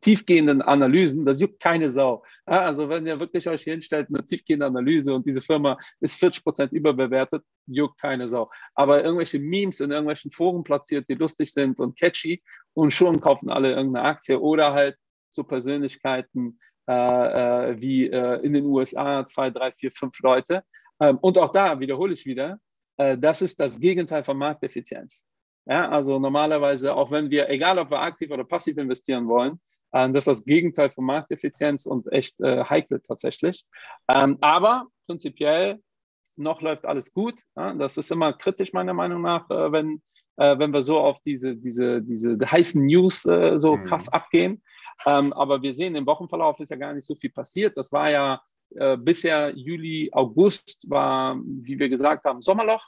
tiefgehenden 0.00 0.62
Analysen, 0.62 1.24
das 1.24 1.40
juckt 1.40 1.60
keine 1.60 1.90
Sau. 1.90 2.22
Also 2.44 2.88
wenn 2.88 3.06
ihr 3.06 3.18
wirklich 3.18 3.48
euch 3.48 3.62
hinstellt, 3.62 4.08
eine 4.08 4.24
tiefgehende 4.24 4.66
Analyse 4.66 5.14
und 5.14 5.26
diese 5.26 5.40
Firma 5.40 5.76
ist 6.00 6.14
40 6.16 6.44
Prozent 6.44 6.72
überbewertet, 6.72 7.42
juckt 7.66 8.00
keine 8.00 8.28
Sau. 8.28 8.48
Aber 8.74 9.02
irgendwelche 9.02 9.38
Memes 9.38 9.80
in 9.80 9.90
irgendwelchen 9.90 10.30
Foren 10.30 10.62
platziert, 10.62 11.08
die 11.08 11.14
lustig 11.14 11.52
sind 11.52 11.80
und 11.80 11.98
catchy 11.98 12.42
und 12.74 12.92
schon 12.92 13.20
kaufen 13.20 13.50
alle 13.50 13.74
irgendeine 13.74 14.06
Aktie 14.06 14.38
oder 14.38 14.72
halt 14.72 14.96
so 15.30 15.42
Persönlichkeiten 15.44 16.58
äh, 16.88 16.92
äh, 16.92 17.80
wie 17.80 18.08
äh, 18.08 18.40
in 18.42 18.54
den 18.54 18.64
USA 18.64 19.26
zwei, 19.26 19.50
drei, 19.50 19.72
vier, 19.72 19.90
fünf 19.90 20.18
Leute. 20.20 20.62
Ähm, 21.00 21.18
und 21.18 21.36
auch 21.36 21.52
da 21.52 21.78
wiederhole 21.80 22.14
ich 22.14 22.24
wieder, 22.24 22.58
äh, 22.96 23.18
das 23.18 23.42
ist 23.42 23.60
das 23.60 23.78
Gegenteil 23.78 24.24
von 24.24 24.38
Markteffizienz. 24.38 25.24
Ja, 25.66 25.90
also 25.90 26.18
normalerweise, 26.18 26.94
auch 26.94 27.10
wenn 27.10 27.30
wir, 27.30 27.50
egal 27.50 27.78
ob 27.78 27.90
wir 27.90 28.00
aktiv 28.00 28.30
oder 28.30 28.44
passiv 28.44 28.78
investieren 28.78 29.28
wollen, 29.28 29.60
das 29.92 30.10
ist 30.12 30.26
das 30.26 30.44
Gegenteil 30.44 30.90
von 30.90 31.04
Markteffizienz 31.04 31.86
und 31.86 32.12
echt 32.12 32.40
äh, 32.40 32.64
heikel 32.64 33.00
tatsächlich. 33.00 33.64
Ähm, 34.08 34.38
aber 34.40 34.86
prinzipiell 35.06 35.80
noch 36.36 36.62
läuft 36.62 36.86
alles 36.86 37.12
gut. 37.12 37.42
Ja? 37.56 37.74
Das 37.74 37.96
ist 37.96 38.10
immer 38.10 38.32
kritisch 38.32 38.72
meiner 38.72 38.94
Meinung 38.94 39.22
nach, 39.22 39.48
äh, 39.50 39.72
wenn, 39.72 40.02
äh, 40.36 40.58
wenn 40.58 40.72
wir 40.72 40.82
so 40.82 40.98
auf 40.98 41.20
diese, 41.22 41.56
diese, 41.56 42.02
diese 42.02 42.38
heißen 42.40 42.84
News 42.84 43.24
äh, 43.26 43.58
so 43.58 43.76
mhm. 43.76 43.84
krass 43.84 44.08
abgehen. 44.08 44.62
Ähm, 45.06 45.32
aber 45.32 45.62
wir 45.62 45.74
sehen, 45.74 45.94
im 45.96 46.06
Wochenverlauf 46.06 46.60
ist 46.60 46.70
ja 46.70 46.76
gar 46.76 46.92
nicht 46.92 47.06
so 47.06 47.14
viel 47.14 47.30
passiert. 47.30 47.76
Das 47.76 47.92
war 47.92 48.10
ja 48.10 48.40
äh, 48.76 48.96
bisher 48.96 49.56
Juli, 49.56 50.10
August 50.12 50.88
war, 50.88 51.36
wie 51.44 51.78
wir 51.78 51.88
gesagt 51.88 52.24
haben, 52.24 52.42
Sommerloch. 52.42 52.84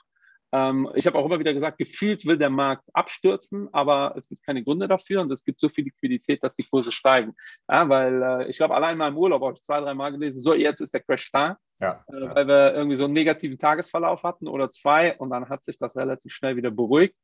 Ähm, 0.53 0.89
ich 0.95 1.07
habe 1.07 1.17
auch 1.17 1.25
immer 1.25 1.39
wieder 1.39 1.55
gesagt, 1.55 1.79
gefühlt 1.79 2.27
will 2.27 2.37
der 2.37 2.51
Markt 2.51 2.85
abstürzen, 2.93 3.69
aber 3.73 4.15
es 4.17 4.29
gibt 4.29 4.45
keine 4.45 4.65
Gründe 4.65 4.89
dafür 4.89 5.21
und 5.21 5.31
es 5.31 5.45
gibt 5.45 5.61
so 5.61 5.69
viel 5.69 5.85
Liquidität, 5.85 6.43
dass 6.43 6.55
die 6.55 6.65
Kurse 6.65 6.91
steigen. 6.91 7.35
Ja, 7.69 7.89
weil 7.89 8.23
äh, 8.23 8.49
ich 8.49 8.57
glaube, 8.57 8.75
allein 8.75 8.99
mal 8.99 9.09
im 9.09 9.17
Urlaub 9.17 9.43
habe 9.43 9.55
ich 9.55 9.63
zwei, 9.63 9.81
drei 9.81 9.95
Mal 9.95 10.11
gelesen, 10.11 10.41
so 10.41 10.55
jetzt 10.55 10.81
ist 10.81 10.93
der 10.93 11.03
Crash 11.03 11.31
da, 11.33 11.57
ja, 11.81 12.05
äh, 12.09 12.35
weil 12.35 12.49
wir 12.49 12.75
irgendwie 12.75 12.97
so 12.97 13.05
einen 13.05 13.15
negativen 13.15 13.59
Tagesverlauf 13.59 14.25
hatten 14.25 14.49
oder 14.49 14.71
zwei 14.71 15.17
und 15.17 15.31
dann 15.31 15.49
hat 15.49 15.65
sich 15.65 15.79
das 15.79 15.97
relativ 15.97 16.33
schnell 16.33 16.57
wieder 16.57 16.71
beruhigt, 16.71 17.17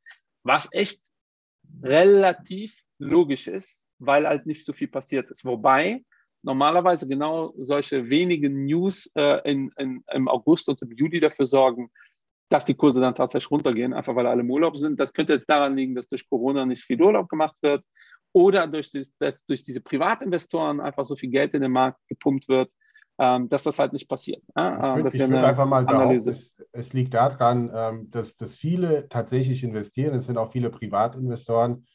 was 0.43 0.69
echt 0.71 1.01
relativ 1.83 2.81
logisch 2.97 3.47
ist, 3.47 3.85
weil 3.99 4.25
halt 4.25 4.45
nicht 4.45 4.65
so 4.65 4.71
viel 4.71 4.87
passiert 4.87 5.29
ist. 5.29 5.43
Wobei 5.43 6.03
normalerweise 6.43 7.07
genau 7.07 7.53
solche 7.57 8.09
wenigen 8.09 8.65
News 8.65 9.11
äh, 9.15 9.41
in, 9.49 9.71
in, 9.77 10.03
im 10.11 10.27
August 10.27 10.69
und 10.69 10.81
im 10.81 10.91
Juli 10.91 11.19
dafür 11.19 11.45
sorgen, 11.45 11.91
dass 12.49 12.65
die 12.65 12.75
Kurse 12.75 13.01
dann 13.01 13.15
tatsächlich 13.15 13.51
runtergehen, 13.51 13.93
einfach 13.93 14.15
weil 14.15 14.27
alle 14.27 14.41
im 14.41 14.51
Urlaub 14.51 14.77
sind. 14.77 14.99
Das 14.99 15.13
könnte 15.13 15.33
jetzt 15.33 15.49
daran 15.49 15.75
liegen, 15.75 15.95
dass 15.95 16.07
durch 16.07 16.27
Corona 16.29 16.65
nicht 16.65 16.83
viel 16.83 17.01
Urlaub 17.01 17.27
gemacht 17.27 17.55
wird 17.61 17.83
oder 18.33 18.67
durch, 18.67 18.91
dass 19.19 19.45
durch 19.45 19.63
diese 19.63 19.81
Privatinvestoren 19.81 20.79
einfach 20.79 21.05
so 21.05 21.15
viel 21.15 21.29
Geld 21.29 21.53
in 21.53 21.61
den 21.61 21.71
Markt 21.71 21.99
gepumpt 22.07 22.47
wird, 22.47 22.71
ähm, 23.19 23.49
dass 23.49 23.63
das 23.63 23.79
halt 23.79 23.93
nicht 23.93 24.07
passiert. 24.07 24.43
Ja? 24.55 24.97
Ich 25.07 25.19
würde 25.19 25.45
einfach 25.45 25.65
mal 25.65 25.85
Analyse. 25.87 26.31
es, 26.31 26.53
es, 26.71 26.93
liegt 26.93 27.13
daran, 27.13 27.71
ähm, 27.73 28.11
dass, 28.11 28.37
dass 28.37 28.55
viele 28.55 29.09
tatsächlich 29.09 29.63
investieren. 29.63 30.15
Es 30.15 30.27
sind 30.27 30.37
auch 30.37 30.51
viele 30.51 30.69
Privatinvestoren, 30.69 31.85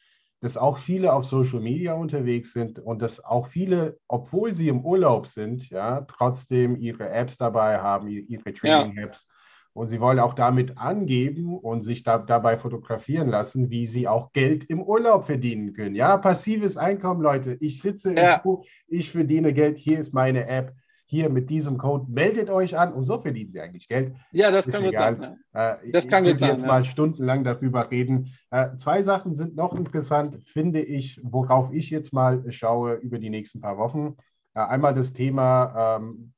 dass 0.41 0.57
auch 0.57 0.77
viele 0.77 1.13
auf 1.13 1.23
Social 1.23 1.61
Media 1.61 1.93
unterwegs 1.93 2.51
sind 2.51 2.77
und 2.77 3.01
dass 3.01 3.23
auch 3.23 3.47
viele, 3.47 3.97
obwohl 4.07 4.53
sie 4.53 4.67
im 4.67 4.85
Urlaub 4.85 5.27
sind, 5.27 5.69
ja, 5.69 6.01
trotzdem 6.01 6.75
ihre 6.75 7.09
Apps 7.09 7.37
dabei 7.37 7.79
haben, 7.79 8.07
ihre 8.07 8.53
Trading-Apps. 8.53 9.25
Ja 9.27 9.33
Und 9.73 9.87
sie 9.87 9.99
wollen 9.99 10.19
auch 10.19 10.35
damit 10.35 10.77
angeben 10.77 11.57
und 11.57 11.81
sich 11.81 12.03
da, 12.03 12.19
dabei 12.19 12.57
fotografieren 12.57 13.27
lassen, 13.27 13.71
wie 13.71 13.87
sie 13.87 14.07
auch 14.07 14.31
Geld 14.31 14.65
im 14.65 14.83
Urlaub 14.83 15.25
verdienen 15.25 15.73
können. 15.73 15.95
Ja, 15.95 16.17
passives 16.17 16.77
Einkommen, 16.77 17.21
Leute. 17.21 17.57
Ich 17.59 17.81
sitze 17.81 18.13
ja. 18.13 18.35
im 18.35 18.41
Pool, 18.41 18.61
ich 18.87 19.11
verdiene 19.11 19.51
Geld, 19.51 19.77
hier 19.77 19.99
ist 19.99 20.13
meine 20.13 20.47
App. 20.47 20.73
Hier 21.05 21.29
mit 21.29 21.49
diesem 21.49 21.77
Code 21.77 22.05
meldet 22.09 22.49
euch 22.49 22.77
an 22.77 22.91
und 22.91 23.05
so 23.05 23.21
verdienen 23.21 23.51
sie 23.51 23.61
eigentlich 23.61 23.87
Geld. 23.87 24.15
Ja, 24.31 24.49
das 24.49 24.65
ist 24.65 24.73
kann 24.73 24.83
gut 24.83 24.95
sein. 24.95 25.37
Äh, 25.53 25.75
das 25.91 26.07
kann 26.07 26.23
gut 26.23 26.39
sein. 26.39 26.51
jetzt 26.51 26.61
ja. 26.61 26.67
mal 26.67 26.83
stundenlang 26.83 27.43
darüber 27.43 27.91
reden. 27.91 28.33
Äh, 28.49 28.75
zwei 28.77 29.03
Sachen 29.03 29.35
sind 29.35 29.55
noch 29.55 29.75
interessant, 29.75 30.41
finde 30.47 30.81
ich, 30.81 31.19
worauf 31.23 31.71
ich 31.71 31.91
jetzt 31.91 32.13
mal 32.13 32.43
schaue 32.51 32.95
über 32.95 33.19
die 33.19 33.29
nächsten 33.29 33.61
paar 33.61 33.77
Wochen. 33.77 34.15
Äh, 34.55 34.61
einmal 34.61 34.95
das 34.95 35.13
Thema 35.13 35.97
ähm, 35.97 36.33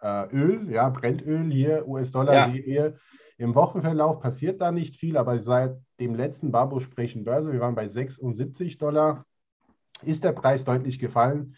äh, 0.00 0.28
Öl, 0.34 0.70
ja, 0.70 0.88
Brennöl 0.88 1.50
hier, 1.50 1.86
US-Dollar-Serie. 1.86 2.86
Ja. 2.86 2.92
Im 3.38 3.54
Wochenverlauf 3.54 4.20
passiert 4.20 4.60
da 4.60 4.72
nicht 4.72 4.96
viel, 4.96 5.16
aber 5.16 5.38
seit 5.38 5.76
dem 6.00 6.14
letzten 6.14 6.50
Barbo-Sprechen 6.50 7.24
Börse, 7.24 7.52
wir 7.52 7.60
waren 7.60 7.76
bei 7.76 7.88
76 7.88 8.78
Dollar, 8.78 9.24
ist 10.02 10.24
der 10.24 10.32
Preis 10.32 10.64
deutlich 10.64 10.98
gefallen. 10.98 11.56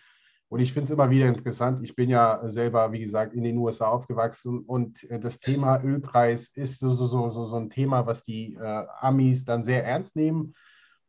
Und 0.51 0.59
ich 0.59 0.73
finde 0.73 0.87
es 0.87 0.91
immer 0.91 1.11
wieder 1.11 1.29
interessant. 1.29 1.83
Ich 1.85 1.95
bin 1.95 2.11
ja 2.11 2.41
selber, 2.49 2.91
wie 2.91 2.99
gesagt, 2.99 3.35
in 3.35 3.45
den 3.45 3.57
USA 3.57 3.87
aufgewachsen 3.87 4.59
und 4.59 5.09
äh, 5.09 5.21
das 5.21 5.39
Thema 5.39 5.81
Ölpreis 5.83 6.49
ist 6.55 6.81
so, 6.81 6.93
so, 6.93 7.07
so, 7.07 7.31
so, 7.31 7.57
ein 7.57 7.71
Thema, 7.71 8.05
was 8.05 8.25
die 8.25 8.55
äh, 8.55 8.85
Amis 9.01 9.45
dann 9.45 9.63
sehr 9.63 9.85
ernst 9.87 10.17
nehmen. 10.17 10.55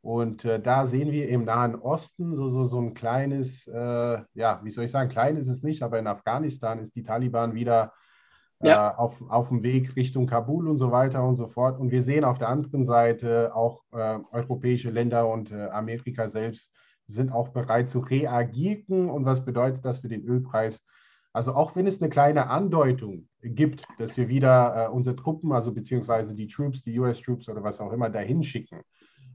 Und 0.01 0.45
äh, 0.45 0.59
da 0.59 0.87
sehen 0.87 1.11
wir 1.11 1.29
im 1.29 1.45
Nahen 1.45 1.75
Osten 1.75 2.35
so, 2.35 2.49
so, 2.49 2.65
so 2.65 2.79
ein 2.79 2.95
kleines, 2.95 3.67
äh, 3.67 4.19
ja, 4.33 4.59
wie 4.63 4.71
soll 4.71 4.85
ich 4.85 4.91
sagen, 4.91 5.09
klein 5.09 5.37
ist 5.37 5.47
es 5.47 5.61
nicht, 5.61 5.83
aber 5.83 5.99
in 5.99 6.07
Afghanistan 6.07 6.79
ist 6.79 6.95
die 6.95 7.03
Taliban 7.03 7.53
wieder 7.53 7.93
äh, 8.61 8.69
ja. 8.69 8.97
auf, 8.97 9.21
auf 9.29 9.49
dem 9.49 9.61
Weg 9.61 9.95
Richtung 9.95 10.25
Kabul 10.25 10.67
und 10.67 10.79
so 10.79 10.91
weiter 10.91 11.23
und 11.23 11.35
so 11.35 11.47
fort. 11.47 11.79
Und 11.79 11.91
wir 11.91 12.01
sehen 12.01 12.23
auf 12.23 12.39
der 12.39 12.49
anderen 12.49 12.83
Seite 12.83 13.55
auch 13.55 13.83
äh, 13.91 14.19
europäische 14.31 14.89
Länder 14.89 15.29
und 15.29 15.51
äh, 15.51 15.67
Amerika 15.69 16.29
selbst 16.29 16.71
sind 17.07 17.31
auch 17.31 17.49
bereit 17.49 17.91
zu 17.91 17.99
reagieren. 17.99 19.09
Und 19.09 19.25
was 19.25 19.45
bedeutet 19.45 19.85
das 19.85 19.99
für 19.99 20.09
den 20.09 20.23
Ölpreis? 20.23 20.81
Also 21.33 21.53
auch 21.53 21.75
wenn 21.75 21.87
es 21.87 22.01
eine 22.01 22.09
kleine 22.09 22.49
Andeutung 22.49 23.27
gibt, 23.41 23.83
dass 23.99 24.17
wir 24.17 24.27
wieder 24.27 24.87
äh, 24.87 24.89
unsere 24.89 25.15
Truppen, 25.15 25.51
also 25.51 25.71
beziehungsweise 25.71 26.35
die 26.35 26.47
Troops, 26.47 26.83
die 26.83 26.99
US-Troops 26.99 27.47
oder 27.49 27.63
was 27.63 27.79
auch 27.79 27.93
immer 27.93 28.09
dahin 28.09 28.43
schicken, 28.43 28.81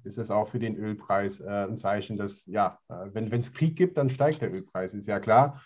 ist 0.07 0.19
es 0.19 0.31
auch 0.31 0.49
für 0.49 0.59
den 0.59 0.77
Ölpreis 0.77 1.41
äh, 1.41 1.67
ein 1.69 1.77
Zeichen, 1.77 2.17
dass, 2.17 2.47
ja, 2.47 2.79
äh, 2.89 3.09
wenn 3.13 3.33
es 3.33 3.53
Krieg 3.53 3.77
gibt, 3.77 3.99
dann 3.99 4.09
steigt 4.09 4.41
der 4.41 4.53
Ölpreis, 4.53 4.95
ist 4.95 5.07
ja 5.07 5.21
klar. 5.21 5.63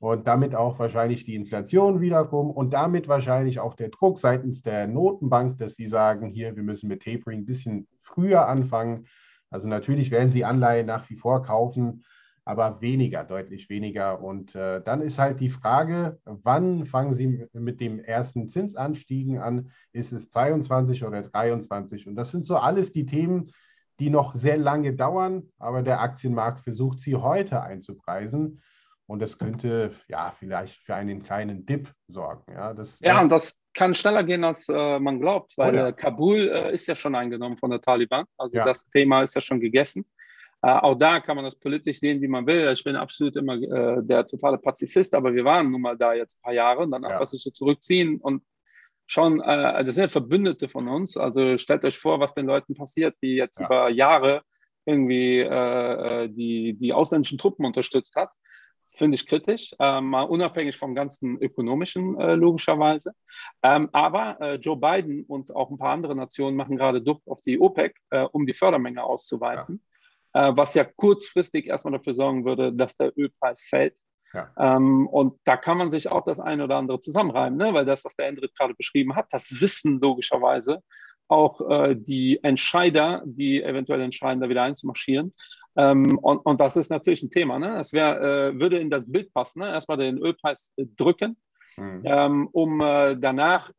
Und 0.00 0.28
damit 0.28 0.54
auch 0.54 0.78
wahrscheinlich 0.78 1.24
die 1.24 1.34
Inflation 1.34 2.00
wiederum 2.00 2.50
und 2.52 2.72
damit 2.72 3.08
wahrscheinlich 3.08 3.58
auch 3.58 3.74
der 3.74 3.88
Druck 3.88 4.18
seitens 4.18 4.62
der 4.62 4.86
Notenbank, 4.86 5.58
dass 5.58 5.74
sie 5.74 5.88
sagen, 5.88 6.28
hier, 6.28 6.54
wir 6.54 6.62
müssen 6.62 6.88
mit 6.88 7.02
Tapering 7.02 7.40
ein 7.40 7.46
bisschen 7.46 7.88
früher 8.02 8.46
anfangen. 8.46 9.06
Also 9.50 9.66
natürlich 9.66 10.12
werden 10.12 10.30
sie 10.30 10.44
Anleihen 10.44 10.86
nach 10.86 11.10
wie 11.10 11.16
vor 11.16 11.42
kaufen, 11.42 12.04
aber 12.44 12.80
weniger, 12.80 13.24
deutlich 13.24 13.68
weniger. 13.70 14.22
Und 14.22 14.54
äh, 14.54 14.80
dann 14.82 15.02
ist 15.02 15.18
halt 15.18 15.40
die 15.40 15.50
Frage, 15.50 16.20
wann 16.24 16.86
fangen 16.86 17.12
Sie 17.12 17.46
mit 17.52 17.80
dem 17.80 17.98
ersten 17.98 18.48
Zinsanstiegen 18.48 19.38
an? 19.38 19.70
Ist 19.92 20.12
es 20.12 20.30
22 20.30 21.04
oder 21.04 21.22
23? 21.22 22.06
Und 22.06 22.14
das 22.14 22.30
sind 22.30 22.44
so 22.44 22.56
alles 22.56 22.92
die 22.92 23.04
Themen, 23.04 23.50
die 23.98 24.10
noch 24.10 24.34
sehr 24.34 24.56
lange 24.56 24.94
dauern, 24.94 25.50
aber 25.58 25.82
der 25.82 26.00
Aktienmarkt 26.00 26.60
versucht 26.60 27.00
sie 27.00 27.16
heute 27.16 27.62
einzupreisen. 27.62 28.62
Und 29.06 29.22
das 29.22 29.38
könnte 29.38 29.94
ja 30.06 30.34
vielleicht 30.38 30.82
für 30.82 30.94
einen 30.94 31.22
kleinen 31.22 31.64
Dip 31.64 31.90
sorgen. 32.08 32.52
Ja, 32.52 32.74
das, 32.74 33.00
ja 33.00 33.22
und 33.22 33.30
das 33.30 33.58
kann 33.72 33.94
schneller 33.94 34.22
gehen, 34.22 34.44
als 34.44 34.68
äh, 34.68 34.98
man 34.98 35.18
glaubt, 35.18 35.56
weil 35.56 35.74
oh 35.74 35.78
ja. 35.78 35.92
Kabul 35.92 36.36
äh, 36.36 36.74
ist 36.74 36.86
ja 36.86 36.94
schon 36.94 37.14
eingenommen 37.14 37.56
von 37.56 37.70
der 37.70 37.80
Taliban. 37.80 38.26
Also 38.36 38.58
ja. 38.58 38.66
das 38.66 38.86
Thema 38.90 39.22
ist 39.22 39.34
ja 39.34 39.40
schon 39.40 39.60
gegessen. 39.60 40.04
Äh, 40.60 40.72
auch 40.72 40.94
da 40.94 41.20
kann 41.20 41.36
man 41.36 41.44
das 41.46 41.56
politisch 41.56 42.00
sehen, 42.00 42.20
wie 42.20 42.28
man 42.28 42.46
will. 42.46 42.70
Ich 42.72 42.84
bin 42.84 42.96
absolut 42.96 43.36
immer 43.36 43.54
äh, 43.54 44.02
der 44.02 44.26
totale 44.26 44.58
Pazifist, 44.58 45.14
aber 45.14 45.32
wir 45.32 45.44
waren 45.44 45.70
nun 45.70 45.80
mal 45.80 45.96
da 45.96 46.12
jetzt 46.12 46.38
ein 46.38 46.42
paar 46.42 46.52
Jahre 46.52 46.80
und 46.82 46.90
dann 46.90 47.02
ja. 47.02 47.08
einfach 47.08 47.26
sich 47.26 47.42
so 47.42 47.50
zurückziehen 47.50 48.18
und 48.20 48.42
schon, 49.08 49.40
äh, 49.40 49.84
das 49.84 49.96
sind 49.96 50.12
Verbündete 50.12 50.68
von 50.68 50.86
uns. 50.86 51.16
Also 51.16 51.58
stellt 51.58 51.84
euch 51.84 51.98
vor, 51.98 52.20
was 52.20 52.34
den 52.34 52.46
Leuten 52.46 52.74
passiert, 52.74 53.16
die 53.22 53.34
jetzt 53.34 53.58
ja. 53.58 53.66
über 53.66 53.88
Jahre 53.88 54.42
irgendwie 54.84 55.40
äh, 55.40 56.24
äh, 56.24 56.28
die, 56.28 56.74
die 56.74 56.92
ausländischen 56.92 57.38
Truppen 57.38 57.64
unterstützt 57.64 58.14
hat. 58.14 58.30
Finde 58.90 59.16
ich 59.16 59.26
kritisch, 59.26 59.74
äh, 59.78 60.00
mal 60.00 60.22
unabhängig 60.22 60.76
vom 60.76 60.94
ganzen 60.94 61.38
ökonomischen 61.42 62.18
äh, 62.18 62.34
logischerweise. 62.34 63.12
Ähm, 63.62 63.88
aber 63.92 64.40
äh, 64.40 64.54
Joe 64.54 64.78
Biden 64.78 65.24
und 65.24 65.54
auch 65.54 65.70
ein 65.70 65.78
paar 65.78 65.92
andere 65.92 66.14
Nationen 66.14 66.56
machen 66.56 66.76
gerade 66.76 67.02
Druck 67.02 67.22
auf 67.26 67.40
die 67.40 67.58
OPEC, 67.58 67.96
um 68.32 68.46
die 68.46 68.54
Fördermenge 68.54 69.02
auszuweiten, 69.02 69.82
ja. 70.34 70.56
Was 70.56 70.74
ja 70.74 70.84
kurzfristig 70.84 71.66
erstmal 71.66 71.92
dafür 71.92 72.14
sorgen 72.14 72.44
würde, 72.44 72.72
dass 72.72 72.96
der 72.96 73.16
Ölpreis 73.16 73.66
fällt. 73.68 73.94
Ja. 74.34 74.50
Ähm, 74.58 75.06
und 75.06 75.38
da 75.44 75.56
kann 75.56 75.78
man 75.78 75.90
sich 75.90 76.10
auch 76.10 76.24
das 76.24 76.38
eine 76.40 76.64
oder 76.64 76.76
andere 76.76 77.00
zusammenreimen, 77.00 77.58
ne? 77.58 77.72
weil 77.72 77.84
das, 77.84 78.04
was 78.04 78.16
der 78.16 78.26
Endrit 78.26 78.54
gerade 78.54 78.74
beschrieben 78.74 79.16
hat, 79.16 79.26
das 79.30 79.60
wissen 79.60 80.00
logischerweise 80.00 80.82
auch 81.28 81.60
äh, 81.68 81.94
die 81.94 82.42
Entscheider, 82.42 83.22
die 83.24 83.62
eventuell 83.62 84.00
entscheiden, 84.00 84.40
da 84.40 84.48
wieder 84.48 84.62
einzumarschieren. 84.62 85.34
Ähm, 85.76 86.18
und, 86.18 86.38
und 86.38 86.60
das 86.60 86.76
ist 86.76 86.90
natürlich 86.90 87.22
ein 87.22 87.30
Thema. 87.30 87.58
Ne? 87.58 87.68
Das 87.68 87.92
wär, 87.92 88.20
äh, 88.20 88.58
würde 88.58 88.78
in 88.78 88.90
das 88.90 89.10
Bild 89.10 89.32
passen. 89.32 89.60
Ne? 89.60 89.68
Erstmal 89.68 89.98
den 89.98 90.18
Ölpreis 90.18 90.72
äh, 90.76 90.86
drücken, 90.96 91.36
mhm. 91.76 92.02
ähm, 92.04 92.48
um 92.52 92.80
äh, 92.80 93.16
danach 93.16 93.70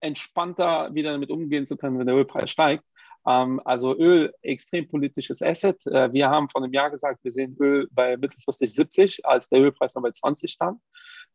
entspannter 0.00 0.94
wieder 0.94 1.12
damit 1.12 1.30
umgehen 1.30 1.64
zu 1.64 1.76
können, 1.76 1.98
wenn 1.98 2.06
der 2.06 2.16
Ölpreis 2.16 2.50
steigt. 2.50 2.84
Ähm, 3.26 3.60
also 3.64 3.96
Öl, 3.96 4.32
extrem 4.42 4.88
politisches 4.88 5.42
Asset. 5.42 5.86
Äh, 5.86 6.12
wir 6.12 6.30
haben 6.30 6.48
vor 6.48 6.62
einem 6.62 6.72
Jahr 6.72 6.90
gesagt, 6.90 7.24
wir 7.24 7.32
sehen 7.32 7.56
Öl 7.60 7.88
bei 7.90 8.16
mittelfristig 8.16 8.72
70, 8.72 9.26
als 9.26 9.48
der 9.48 9.60
Ölpreis 9.60 9.94
noch 9.94 10.02
bei 10.02 10.10
20 10.10 10.50
stand. 10.50 10.80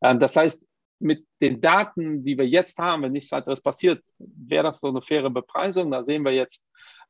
Ähm, 0.02 0.20
das 0.20 0.36
heißt, 0.36 0.66
mit 1.00 1.26
den 1.42 1.60
Daten, 1.62 2.24
die 2.24 2.38
wir 2.38 2.48
jetzt 2.48 2.78
haben, 2.78 3.04
wenn 3.04 3.12
nichts 3.12 3.32
weiteres 3.32 3.62
passiert, 3.62 4.04
wäre 4.20 4.64
das 4.64 4.80
so 4.80 4.88
eine 4.88 5.02
faire 5.02 5.30
Bepreisung. 5.30 5.92
Da 5.92 6.04
sehen 6.04 6.24
wir 6.24 6.32
jetzt 6.32 6.64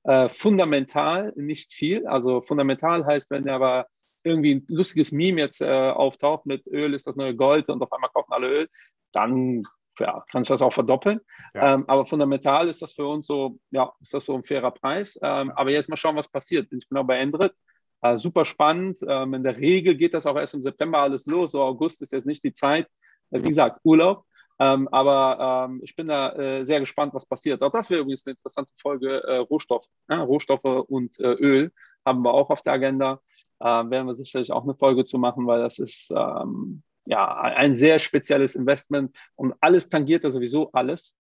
äh, 0.04 0.30
fundamental 0.30 1.34
nicht 1.36 1.74
viel. 1.74 2.08
Also 2.08 2.42
fundamental 2.42 3.06
heißt, 3.06 3.32
wenn 3.32 3.50
aber 3.50 3.88
irgendwie 4.24 4.56
ein 4.56 4.66
lustiges 4.68 5.12
Meme 5.12 5.42
jetzt 5.42 5.62
äh, 5.62 5.66
auftaucht 5.68 6.46
mit 6.46 6.68
Öl 6.68 6.94
ist 6.94 7.08
das 7.08 7.16
neue 7.16 7.36
Gold 7.36 7.70
und 7.70 7.82
auf 7.82 7.92
einmal 7.92 8.12
kaufen 8.12 8.34
alle 8.34 8.48
Öl, 8.48 8.70
dann 9.12 9.64
ja, 10.00 10.24
kann 10.32 10.44
ich 10.44 10.48
das 10.48 10.62
auch 10.62 10.74
verdoppeln. 10.74 11.20
Ja. 11.54 11.74
Ähm, 11.74 11.86
aber 11.88 12.06
fundamental 12.06 12.68
ist 12.70 12.82
das 12.82 12.94
für 12.94 13.06
uns 13.06 13.28
so, 13.28 13.60
ja, 13.72 13.92
ist 14.02 14.14
das 14.14 14.26
so 14.26 14.36
ein 14.36 14.44
fairer 14.44 14.72
Preis. 14.72 15.20
Ähm, 15.22 15.52
aber 15.52 15.72
jetzt 15.72 15.90
mal 15.90 15.98
schauen, 15.98 16.16
was 16.16 16.30
passiert. 16.30 16.72
Ich 16.72 16.88
bin 16.88 16.98
auch 16.98 17.06
bei 17.06 17.20
Endrit. 17.20 17.54
Äh, 18.02 18.18
super 18.18 18.46
spannend. 18.46 19.00
Ähm, 19.08 19.34
in 19.34 19.44
der 19.44 19.58
Regel 19.58 19.96
geht 19.96 20.14
das 20.14 20.26
auch 20.26 20.36
erst 20.36 20.54
im 20.54 20.62
September 20.62 21.00
alles 21.00 21.26
los. 21.26 21.52
So 21.52 21.62
August 21.62 22.02
ist 22.02 22.12
jetzt 22.12 22.26
nicht 22.26 22.44
die 22.44 22.54
Zeit. 22.54 22.88
Äh, 23.30 23.42
wie 23.42 23.48
gesagt, 23.48 23.80
Urlaub. 23.84 24.26
Ähm, 24.60 24.88
aber 24.92 25.68
ähm, 25.70 25.82
ich 25.84 25.96
bin 25.96 26.08
da 26.08 26.34
äh, 26.34 26.66
sehr 26.66 26.80
gespannt, 26.80 27.14
was 27.14 27.26
passiert. 27.26 27.62
Auch 27.62 27.72
das 27.72 27.90
wäre 27.90 28.02
übrigens 28.02 28.26
eine 28.26 28.34
interessante 28.34 28.74
Folge. 28.78 29.24
Äh, 29.24 29.38
Rohstoff, 29.38 29.86
ja, 30.10 30.22
Rohstoffe 30.22 30.64
und 30.64 31.20
äh, 31.20 31.34
Öl 31.34 31.72
haben 32.06 32.24
wir 32.24 32.34
auch 32.34 32.50
auf 32.50 32.64
der 32.64 32.74
Agenda. 32.74 33.22
werden 33.60 34.08
wir 34.08 34.16
sicherlich 34.16 34.52
auch 34.52 34.64
eine 34.64 34.74
Folge 34.74 35.06
zu 35.06 35.20
machen, 35.20 35.46
weil 35.46 35.62
das 35.62 35.78
ist 35.78 36.10
ähm, 36.10 36.82
ja, 37.06 37.40
ein 37.42 37.76
sehr 37.76 38.00
spezielles 38.00 38.56
Investment 38.56 39.16
und 39.36 39.54
alles 39.60 39.90
tangiert 39.90 40.24
ja 40.24 40.30
sowieso 40.30 40.72
alles. 40.72 41.16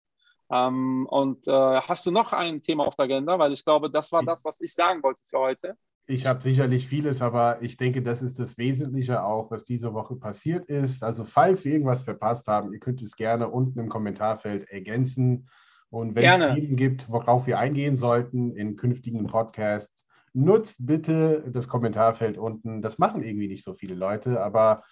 Ähm, 0.51 1.07
und 1.09 1.47
äh, 1.47 1.51
hast 1.51 2.05
du 2.05 2.11
noch 2.11 2.33
ein 2.33 2.61
Thema 2.61 2.85
auf 2.85 2.95
der 2.95 3.05
Agenda? 3.05 3.39
Weil 3.39 3.53
ich 3.53 3.63
glaube, 3.63 3.89
das 3.89 4.11
war 4.11 4.23
das, 4.23 4.43
was 4.43 4.59
ich 4.61 4.73
sagen 4.73 5.01
wollte 5.01 5.21
für 5.25 5.39
heute. 5.39 5.77
Ich 6.07 6.25
habe 6.25 6.41
sicherlich 6.41 6.87
vieles, 6.87 7.21
aber 7.21 7.61
ich 7.61 7.77
denke, 7.77 8.01
das 8.01 8.21
ist 8.21 8.37
das 8.37 8.57
Wesentliche 8.57 9.23
auch, 9.23 9.49
was 9.49 9.63
diese 9.63 9.93
Woche 9.93 10.15
passiert 10.15 10.65
ist. 10.65 11.03
Also 11.03 11.23
falls 11.23 11.63
wir 11.63 11.71
irgendwas 11.71 12.03
verpasst 12.03 12.47
haben, 12.47 12.73
ihr 12.73 12.79
könnt 12.79 13.01
es 13.01 13.15
gerne 13.15 13.47
unten 13.47 13.79
im 13.79 13.87
Kommentarfeld 13.87 14.69
ergänzen. 14.69 15.47
Und 15.89 16.15
wenn 16.15 16.23
gerne. 16.23 16.49
es 16.49 16.55
Themen 16.55 16.75
gibt, 16.75 17.09
worauf 17.09 17.47
wir 17.47 17.59
eingehen 17.59 17.95
sollten 17.95 18.55
in 18.55 18.75
künftigen 18.75 19.25
Podcasts, 19.27 20.05
nutzt 20.33 20.85
bitte 20.85 21.45
das 21.47 21.67
Kommentarfeld 21.67 22.37
unten. 22.37 22.81
Das 22.81 22.97
machen 22.97 23.23
irgendwie 23.23 23.47
nicht 23.47 23.63
so 23.63 23.73
viele 23.73 23.95
Leute, 23.95 24.41
aber 24.41 24.83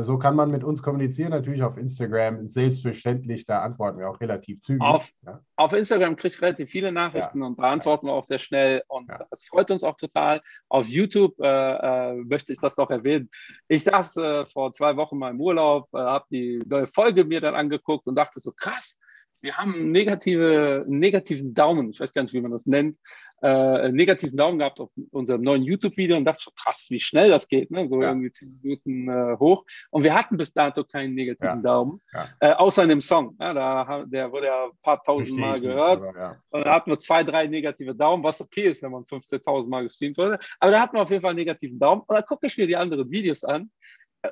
so 0.00 0.16
kann 0.16 0.36
man 0.36 0.50
mit 0.50 0.62
uns 0.62 0.82
kommunizieren, 0.82 1.30
natürlich 1.30 1.62
auf 1.62 1.76
Instagram. 1.76 2.44
Selbstverständlich, 2.46 3.46
da 3.46 3.62
antworten 3.62 3.98
wir 3.98 4.08
auch 4.08 4.20
relativ 4.20 4.60
zügig. 4.60 4.82
Auf, 4.82 5.10
ja. 5.26 5.40
auf 5.56 5.72
Instagram 5.72 6.14
kriege 6.14 6.34
ich 6.34 6.42
relativ 6.42 6.70
viele 6.70 6.92
Nachrichten 6.92 7.40
ja. 7.40 7.46
und 7.46 7.58
da 7.58 7.64
antworten 7.64 8.06
wir 8.06 8.12
auch 8.12 8.24
sehr 8.24 8.38
schnell 8.38 8.82
und 8.86 9.08
ja. 9.08 9.26
das 9.30 9.44
freut 9.44 9.70
uns 9.70 9.82
auch 9.82 9.96
total. 9.96 10.40
Auf 10.68 10.86
YouTube 10.86 11.34
äh, 11.40 11.46
äh, 11.46 12.14
möchte 12.14 12.52
ich 12.52 12.58
das 12.60 12.76
noch 12.76 12.90
erwähnen. 12.90 13.28
Ich 13.66 13.82
saß 13.84 14.16
äh, 14.18 14.46
vor 14.46 14.70
zwei 14.72 14.96
Wochen 14.96 15.18
mal 15.18 15.30
im 15.30 15.40
Urlaub, 15.40 15.88
äh, 15.94 15.98
habe 15.98 16.26
die 16.30 16.62
neue 16.66 16.86
Folge 16.86 17.24
mir 17.24 17.40
dann 17.40 17.54
angeguckt 17.54 18.06
und 18.06 18.14
dachte 18.14 18.38
so, 18.38 18.52
krass, 18.52 18.98
wir 19.40 19.56
haben 19.56 19.90
negative, 19.90 20.84
negativen 20.86 21.52
Daumen, 21.52 21.90
ich 21.90 21.98
weiß 21.98 22.14
gar 22.14 22.22
nicht, 22.22 22.32
wie 22.32 22.40
man 22.40 22.52
das 22.52 22.66
nennt, 22.66 22.96
äh, 23.42 23.90
negativen 23.90 24.36
Daumen 24.36 24.58
gehabt 24.58 24.80
auf 24.80 24.90
unserem 25.10 25.42
neuen 25.42 25.62
YouTube-Video 25.62 26.16
und 26.16 26.24
dachte 26.24 26.42
schon 26.42 26.54
krass, 26.54 26.86
wie 26.90 27.00
schnell 27.00 27.30
das 27.30 27.48
geht, 27.48 27.70
ne? 27.70 27.88
so 27.88 28.00
ja. 28.00 28.08
irgendwie 28.08 28.30
zehn 28.30 28.58
Minuten 28.62 29.08
äh, 29.08 29.36
hoch. 29.38 29.64
Und 29.90 30.04
wir 30.04 30.14
hatten 30.14 30.36
bis 30.36 30.52
dato 30.52 30.84
keinen 30.84 31.14
negativen 31.14 31.56
ja. 31.56 31.62
Daumen, 31.62 32.00
ja. 32.12 32.28
Äh, 32.40 32.52
außer 32.52 32.84
in 32.84 32.88
dem 32.88 33.00
Song. 33.00 33.36
Ja, 33.40 33.52
da, 33.52 34.04
der 34.06 34.30
wurde 34.30 34.46
ja 34.46 34.64
ein 34.66 34.78
paar 34.82 35.02
tausend 35.02 35.38
Mal 35.38 35.60
gehört. 35.60 36.02
Nicht, 36.02 36.16
aber, 36.16 36.36
und 36.50 36.64
da 36.64 36.74
hatten 36.74 36.90
wir 36.90 36.98
zwei, 36.98 37.24
drei 37.24 37.46
negative 37.46 37.94
Daumen, 37.94 38.22
was 38.22 38.40
okay 38.40 38.68
ist, 38.68 38.82
wenn 38.82 38.92
man 38.92 39.04
15.000 39.04 39.68
Mal 39.68 39.82
gestreamt 39.82 40.18
wurde. 40.18 40.38
Aber 40.60 40.70
da 40.70 40.80
hatten 40.80 40.96
wir 40.96 41.02
auf 41.02 41.10
jeden 41.10 41.22
Fall 41.22 41.30
einen 41.30 41.38
negativen 41.38 41.78
Daumen. 41.78 42.02
Und 42.06 42.14
dann 42.14 42.24
gucke 42.24 42.46
ich 42.46 42.56
mir 42.56 42.66
die 42.66 42.76
anderen 42.76 43.10
Videos 43.10 43.44
an 43.44 43.70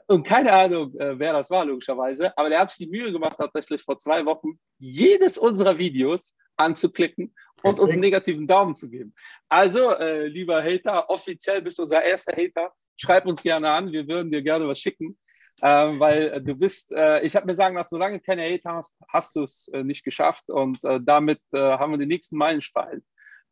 und 0.06 0.24
keine 0.24 0.52
Ahnung, 0.52 0.94
äh, 0.98 1.18
wer 1.18 1.32
das 1.32 1.50
war, 1.50 1.64
logischerweise, 1.64 2.36
aber 2.38 2.48
der 2.48 2.60
hat 2.60 2.70
sich 2.70 2.86
die 2.86 2.96
Mühe 2.96 3.10
gemacht, 3.10 3.36
tatsächlich 3.38 3.82
vor 3.82 3.98
zwei 3.98 4.24
Wochen 4.24 4.58
jedes 4.78 5.36
unserer 5.36 5.78
Videos 5.78 6.36
anzuklicken 6.56 7.34
und 7.62 7.80
uns 7.80 7.92
einen 7.92 8.00
negativen 8.00 8.46
Daumen 8.46 8.74
zu 8.74 8.88
geben. 8.90 9.14
Also, 9.48 9.90
äh, 9.92 10.26
lieber 10.26 10.62
Hater, 10.62 11.08
offiziell 11.10 11.62
bist 11.62 11.78
du 11.78 11.82
unser 11.82 12.02
erster 12.02 12.32
Hater. 12.32 12.72
Schreib 12.96 13.26
uns 13.26 13.42
gerne 13.42 13.70
an, 13.70 13.92
wir 13.92 14.06
würden 14.08 14.30
dir 14.30 14.42
gerne 14.42 14.68
was 14.68 14.78
schicken, 14.78 15.18
äh, 15.62 15.66
weil 15.66 16.28
äh, 16.28 16.40
du 16.42 16.54
bist, 16.54 16.92
äh, 16.92 17.20
ich 17.22 17.34
habe 17.36 17.46
mir 17.46 17.54
sagen 17.54 17.76
lassen, 17.76 17.94
solange 17.94 18.18
du 18.18 18.24
keine 18.24 18.44
Hater 18.44 18.74
hast, 18.74 18.94
hast 19.08 19.36
du 19.36 19.42
es 19.44 19.68
äh, 19.68 19.82
nicht 19.82 20.04
geschafft 20.04 20.48
und 20.48 20.78
damit 20.82 21.40
haben 21.52 21.92
wir 21.92 21.98
den 21.98 22.08
nächsten 22.08 22.36
Meilenstein 22.36 23.02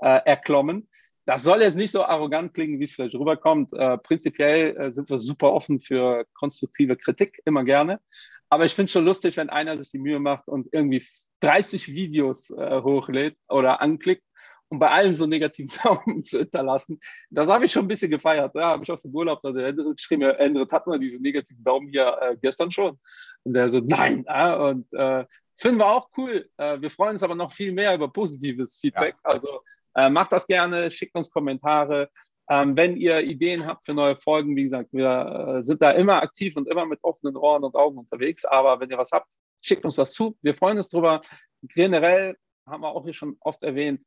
erklommen. 0.01 0.89
Das 1.29 1.43
soll 1.43 1.61
jetzt 1.61 1.77
nicht 1.77 1.91
so 1.91 2.05
arrogant 2.05 2.55
klingen, 2.55 2.81
wie 2.81 2.85
es 2.85 2.93
vielleicht 2.93 3.15
rüberkommt. 3.15 3.75
Äh, 3.75 3.99
prinzipiell 3.99 4.75
äh, 4.79 4.91
sind 4.91 5.11
wir 5.11 5.19
super 5.19 5.53
offen 5.53 5.79
für 5.79 6.25
konstruktive 6.33 6.97
Kritik, 6.97 7.43
immer 7.45 7.65
gerne. 7.65 8.01
Aber 8.49 8.65
ich 8.65 8.75
finde 8.75 8.87
es 8.87 8.93
schon 8.93 9.05
lustig, 9.05 9.37
wenn 9.37 9.51
einer 9.51 9.77
sich 9.77 9.91
die 9.91 9.99
Mühe 9.99 10.21
macht 10.21 10.49
und 10.49 10.69
irgendwie 10.73 11.05
30 11.41 11.89
Videos 11.89 12.51
äh, 12.51 12.83
hochlädt 12.83 13.37
oder 13.49 13.81
anklickt 13.81 14.25
und 14.69 14.79
bei 14.79 14.91
allem 14.91 15.15
so 15.15 15.27
negativen 15.27 15.71
Daumen 15.83 16.23
zu 16.23 16.39
hinterlassen. 16.39 16.99
Das 17.31 17.49
habe 17.49 17.65
ich 17.65 17.73
schon 17.73 17.85
ein 17.85 17.89
bisschen 17.89 18.11
gefeiert. 18.11 18.55
Ja, 18.55 18.73
habe 18.73 18.83
ich 18.83 18.91
aus 18.91 19.03
dem 19.03 19.15
Urlaub 19.15 19.41
da 19.43 19.53
der 19.53 19.69
Endrit 19.69 19.97
geschrieben, 19.97 20.23
Endrit 20.23 20.73
hat 20.73 20.87
man 20.87 21.01
diese 21.01 21.21
negativen 21.21 21.63
Daumen 21.63 21.89
hier 21.89 22.17
äh, 22.21 22.37
gestern 22.41 22.71
schon. 22.71 22.99
Und 23.45 23.55
der 23.55 23.71
so, 23.71 23.81
nein. 23.81 24.25
Ja, 24.27 24.57
und 24.57 24.93
äh, 24.93 25.25
finden 25.57 25.79
wir 25.79 25.87
auch 25.87 26.09
cool. 26.17 26.49
Äh, 26.57 26.81
wir 26.81 26.91
freuen 26.91 27.13
uns 27.13 27.23
aber 27.23 27.35
noch 27.35 27.53
viel 27.53 27.73
mehr 27.73 27.95
über 27.95 28.13
positives 28.13 28.77
Feedback. 28.77 29.15
Ja. 29.25 29.31
Also 29.31 29.63
äh, 29.95 30.11
macht 30.11 30.33
das 30.33 30.47
gerne, 30.47 30.91
schickt 30.91 31.17
uns 31.17 31.31
Kommentare. 31.31 32.11
Ähm, 32.51 32.77
wenn 32.77 32.97
ihr 32.97 33.21
Ideen 33.21 33.67
habt 33.67 33.85
für 33.85 33.93
neue 33.93 34.17
Folgen, 34.17 34.57
wie 34.57 34.63
gesagt, 34.63 34.89
wir 34.93 35.57
äh, 35.59 35.63
sind 35.63 35.83
da 35.83 35.91
immer 35.91 36.23
aktiv 36.23 36.57
und 36.57 36.69
immer 36.69 36.87
mit 36.87 37.05
offenen 37.05 37.37
Ohren 37.37 37.63
und 37.63 37.75
Augen 37.75 37.99
unterwegs. 37.99 38.45
Aber 38.45 38.81
wenn 38.81 38.91
ihr 38.91 38.97
was 38.97 39.13
habt, 39.13 39.33
schickt 39.61 39.85
uns 39.85 39.97
das 39.97 40.13
zu. 40.13 40.37
Wir 40.43 40.55
freuen 40.55 40.79
uns 40.79 40.89
drüber. 40.89 41.23
Generell 41.63 42.37
haben 42.67 42.83
wir 42.83 42.89
auch 42.89 43.05
hier 43.05 43.15
schon 43.15 43.37
oft 43.41 43.63
erwähnt, 43.63 44.01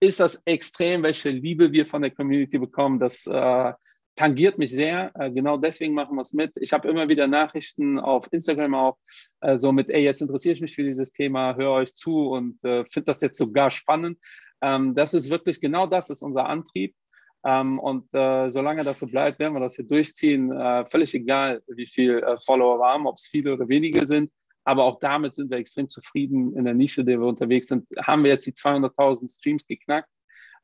ist 0.00 0.20
das 0.20 0.42
extrem, 0.44 1.02
welche 1.02 1.30
Liebe 1.30 1.72
wir 1.72 1.86
von 1.86 2.02
der 2.02 2.10
Community 2.10 2.58
bekommen. 2.58 2.98
Das 2.98 3.26
äh, 3.26 3.72
tangiert 4.14 4.58
mich 4.58 4.70
sehr. 4.70 5.12
Äh, 5.14 5.30
genau 5.30 5.56
deswegen 5.56 5.94
machen 5.94 6.16
wir 6.16 6.22
es 6.22 6.32
mit. 6.32 6.52
Ich 6.56 6.72
habe 6.72 6.88
immer 6.88 7.08
wieder 7.08 7.26
Nachrichten 7.26 7.98
auf 7.98 8.28
Instagram 8.32 8.74
auch, 8.74 8.98
äh, 9.40 9.56
so 9.56 9.72
mit, 9.72 9.88
ey, 9.88 10.02
jetzt 10.02 10.20
interessiere 10.20 10.54
ich 10.54 10.60
mich 10.60 10.74
für 10.74 10.82
dieses 10.82 11.12
Thema, 11.12 11.56
höre 11.56 11.72
euch 11.72 11.94
zu 11.94 12.28
und 12.28 12.62
äh, 12.64 12.84
finde 12.86 13.06
das 13.06 13.20
jetzt 13.20 13.38
sogar 13.38 13.70
spannend. 13.70 14.18
Ähm, 14.60 14.94
das 14.94 15.14
ist 15.14 15.30
wirklich 15.30 15.60
genau 15.60 15.86
das, 15.86 16.10
ist 16.10 16.22
unser 16.22 16.46
Antrieb. 16.46 16.94
Ähm, 17.44 17.78
und 17.78 18.12
äh, 18.12 18.50
solange 18.50 18.82
das 18.82 18.98
so 18.98 19.06
bleibt, 19.06 19.38
werden 19.38 19.54
wir 19.54 19.60
das 19.60 19.76
hier 19.76 19.86
durchziehen. 19.86 20.50
Äh, 20.50 20.84
völlig 20.86 21.14
egal, 21.14 21.62
wie 21.68 21.86
viele 21.86 22.20
äh, 22.22 22.36
Follower 22.44 22.78
wir 22.80 22.86
haben, 22.86 23.06
ob 23.06 23.16
es 23.16 23.26
viele 23.26 23.54
oder 23.54 23.68
wenige 23.68 24.04
sind. 24.04 24.30
Aber 24.66 24.84
auch 24.84 24.98
damit 24.98 25.36
sind 25.36 25.48
wir 25.50 25.58
extrem 25.58 25.88
zufrieden 25.88 26.56
in 26.56 26.64
der 26.64 26.74
Nische, 26.74 27.02
in 27.02 27.06
der 27.06 27.20
wir 27.20 27.28
unterwegs 27.28 27.68
sind. 27.68 27.88
Haben 28.02 28.24
wir 28.24 28.32
jetzt 28.32 28.46
die 28.46 28.52
200.000 28.52 29.32
Streams 29.32 29.64
geknackt 29.64 30.08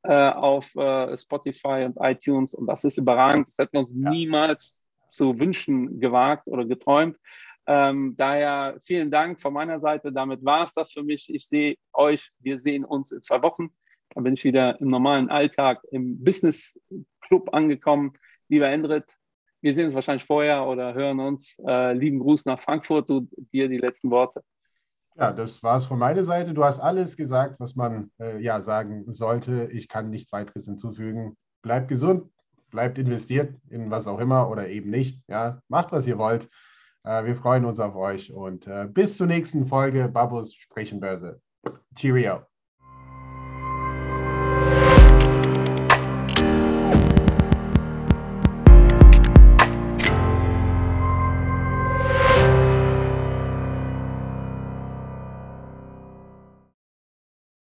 äh, 0.02 0.28
auf 0.30 0.74
äh, 0.74 1.16
Spotify 1.16 1.84
und 1.84 1.96
iTunes. 2.00 2.52
Und 2.52 2.66
das 2.66 2.82
ist 2.82 2.98
überragend. 2.98 3.46
Das 3.46 3.58
hätten 3.58 3.74
wir 3.74 3.80
uns 3.80 3.94
ja. 3.94 4.10
niemals 4.10 4.84
zu 5.08 5.38
wünschen 5.38 6.00
gewagt 6.00 6.48
oder 6.48 6.64
geträumt. 6.64 7.16
Ähm, 7.66 8.16
daher 8.16 8.80
vielen 8.82 9.12
Dank 9.12 9.40
von 9.40 9.52
meiner 9.52 9.78
Seite. 9.78 10.12
Damit 10.12 10.44
war 10.44 10.64
es 10.64 10.74
das 10.74 10.90
für 10.90 11.04
mich. 11.04 11.32
Ich 11.32 11.46
sehe 11.46 11.76
euch. 11.92 12.32
Wir 12.40 12.58
sehen 12.58 12.84
uns 12.84 13.12
in 13.12 13.22
zwei 13.22 13.40
Wochen. 13.42 13.70
Dann 14.10 14.24
bin 14.24 14.34
ich 14.34 14.42
wieder 14.42 14.80
im 14.80 14.88
normalen 14.88 15.30
Alltag 15.30 15.84
im 15.92 16.24
Business 16.24 16.76
Club 17.20 17.54
angekommen. 17.54 18.14
Lieber 18.48 18.68
Endrit, 18.68 19.04
wir 19.62 19.72
sehen 19.72 19.84
uns 19.84 19.94
wahrscheinlich 19.94 20.24
vorher 20.24 20.66
oder 20.66 20.92
hören 20.92 21.20
uns. 21.20 21.56
Äh, 21.66 21.94
lieben 21.94 22.18
Gruß 22.18 22.44
nach 22.46 22.60
Frankfurt. 22.60 23.08
Du, 23.08 23.28
dir 23.52 23.68
die 23.68 23.78
letzten 23.78 24.10
Worte. 24.10 24.42
Ja, 25.16 25.32
das 25.32 25.62
war 25.62 25.76
es 25.76 25.86
von 25.86 25.98
meiner 25.98 26.24
Seite. 26.24 26.52
Du 26.52 26.64
hast 26.64 26.80
alles 26.80 27.16
gesagt, 27.16 27.60
was 27.60 27.76
man 27.76 28.10
äh, 28.18 28.40
ja 28.40 28.60
sagen 28.60 29.04
sollte. 29.12 29.68
Ich 29.72 29.88
kann 29.88 30.10
nichts 30.10 30.32
weiteres 30.32 30.64
hinzufügen. 30.64 31.36
Bleibt 31.62 31.88
gesund, 31.88 32.30
bleibt 32.70 32.98
investiert 32.98 33.54
in 33.70 33.90
was 33.90 34.06
auch 34.06 34.18
immer 34.18 34.50
oder 34.50 34.68
eben 34.68 34.90
nicht. 34.90 35.20
Ja, 35.28 35.60
macht, 35.68 35.92
was 35.92 36.06
ihr 36.06 36.18
wollt. 36.18 36.48
Äh, 37.04 37.24
wir 37.24 37.36
freuen 37.36 37.64
uns 37.64 37.78
auf 37.78 37.94
euch 37.94 38.32
und 38.32 38.66
äh, 38.66 38.88
bis 38.88 39.16
zur 39.16 39.26
nächsten 39.26 39.66
Folge 39.66 40.08
Babus 40.08 40.54
Sprechenbörse. 40.54 41.40
Cheerio. 41.94 42.51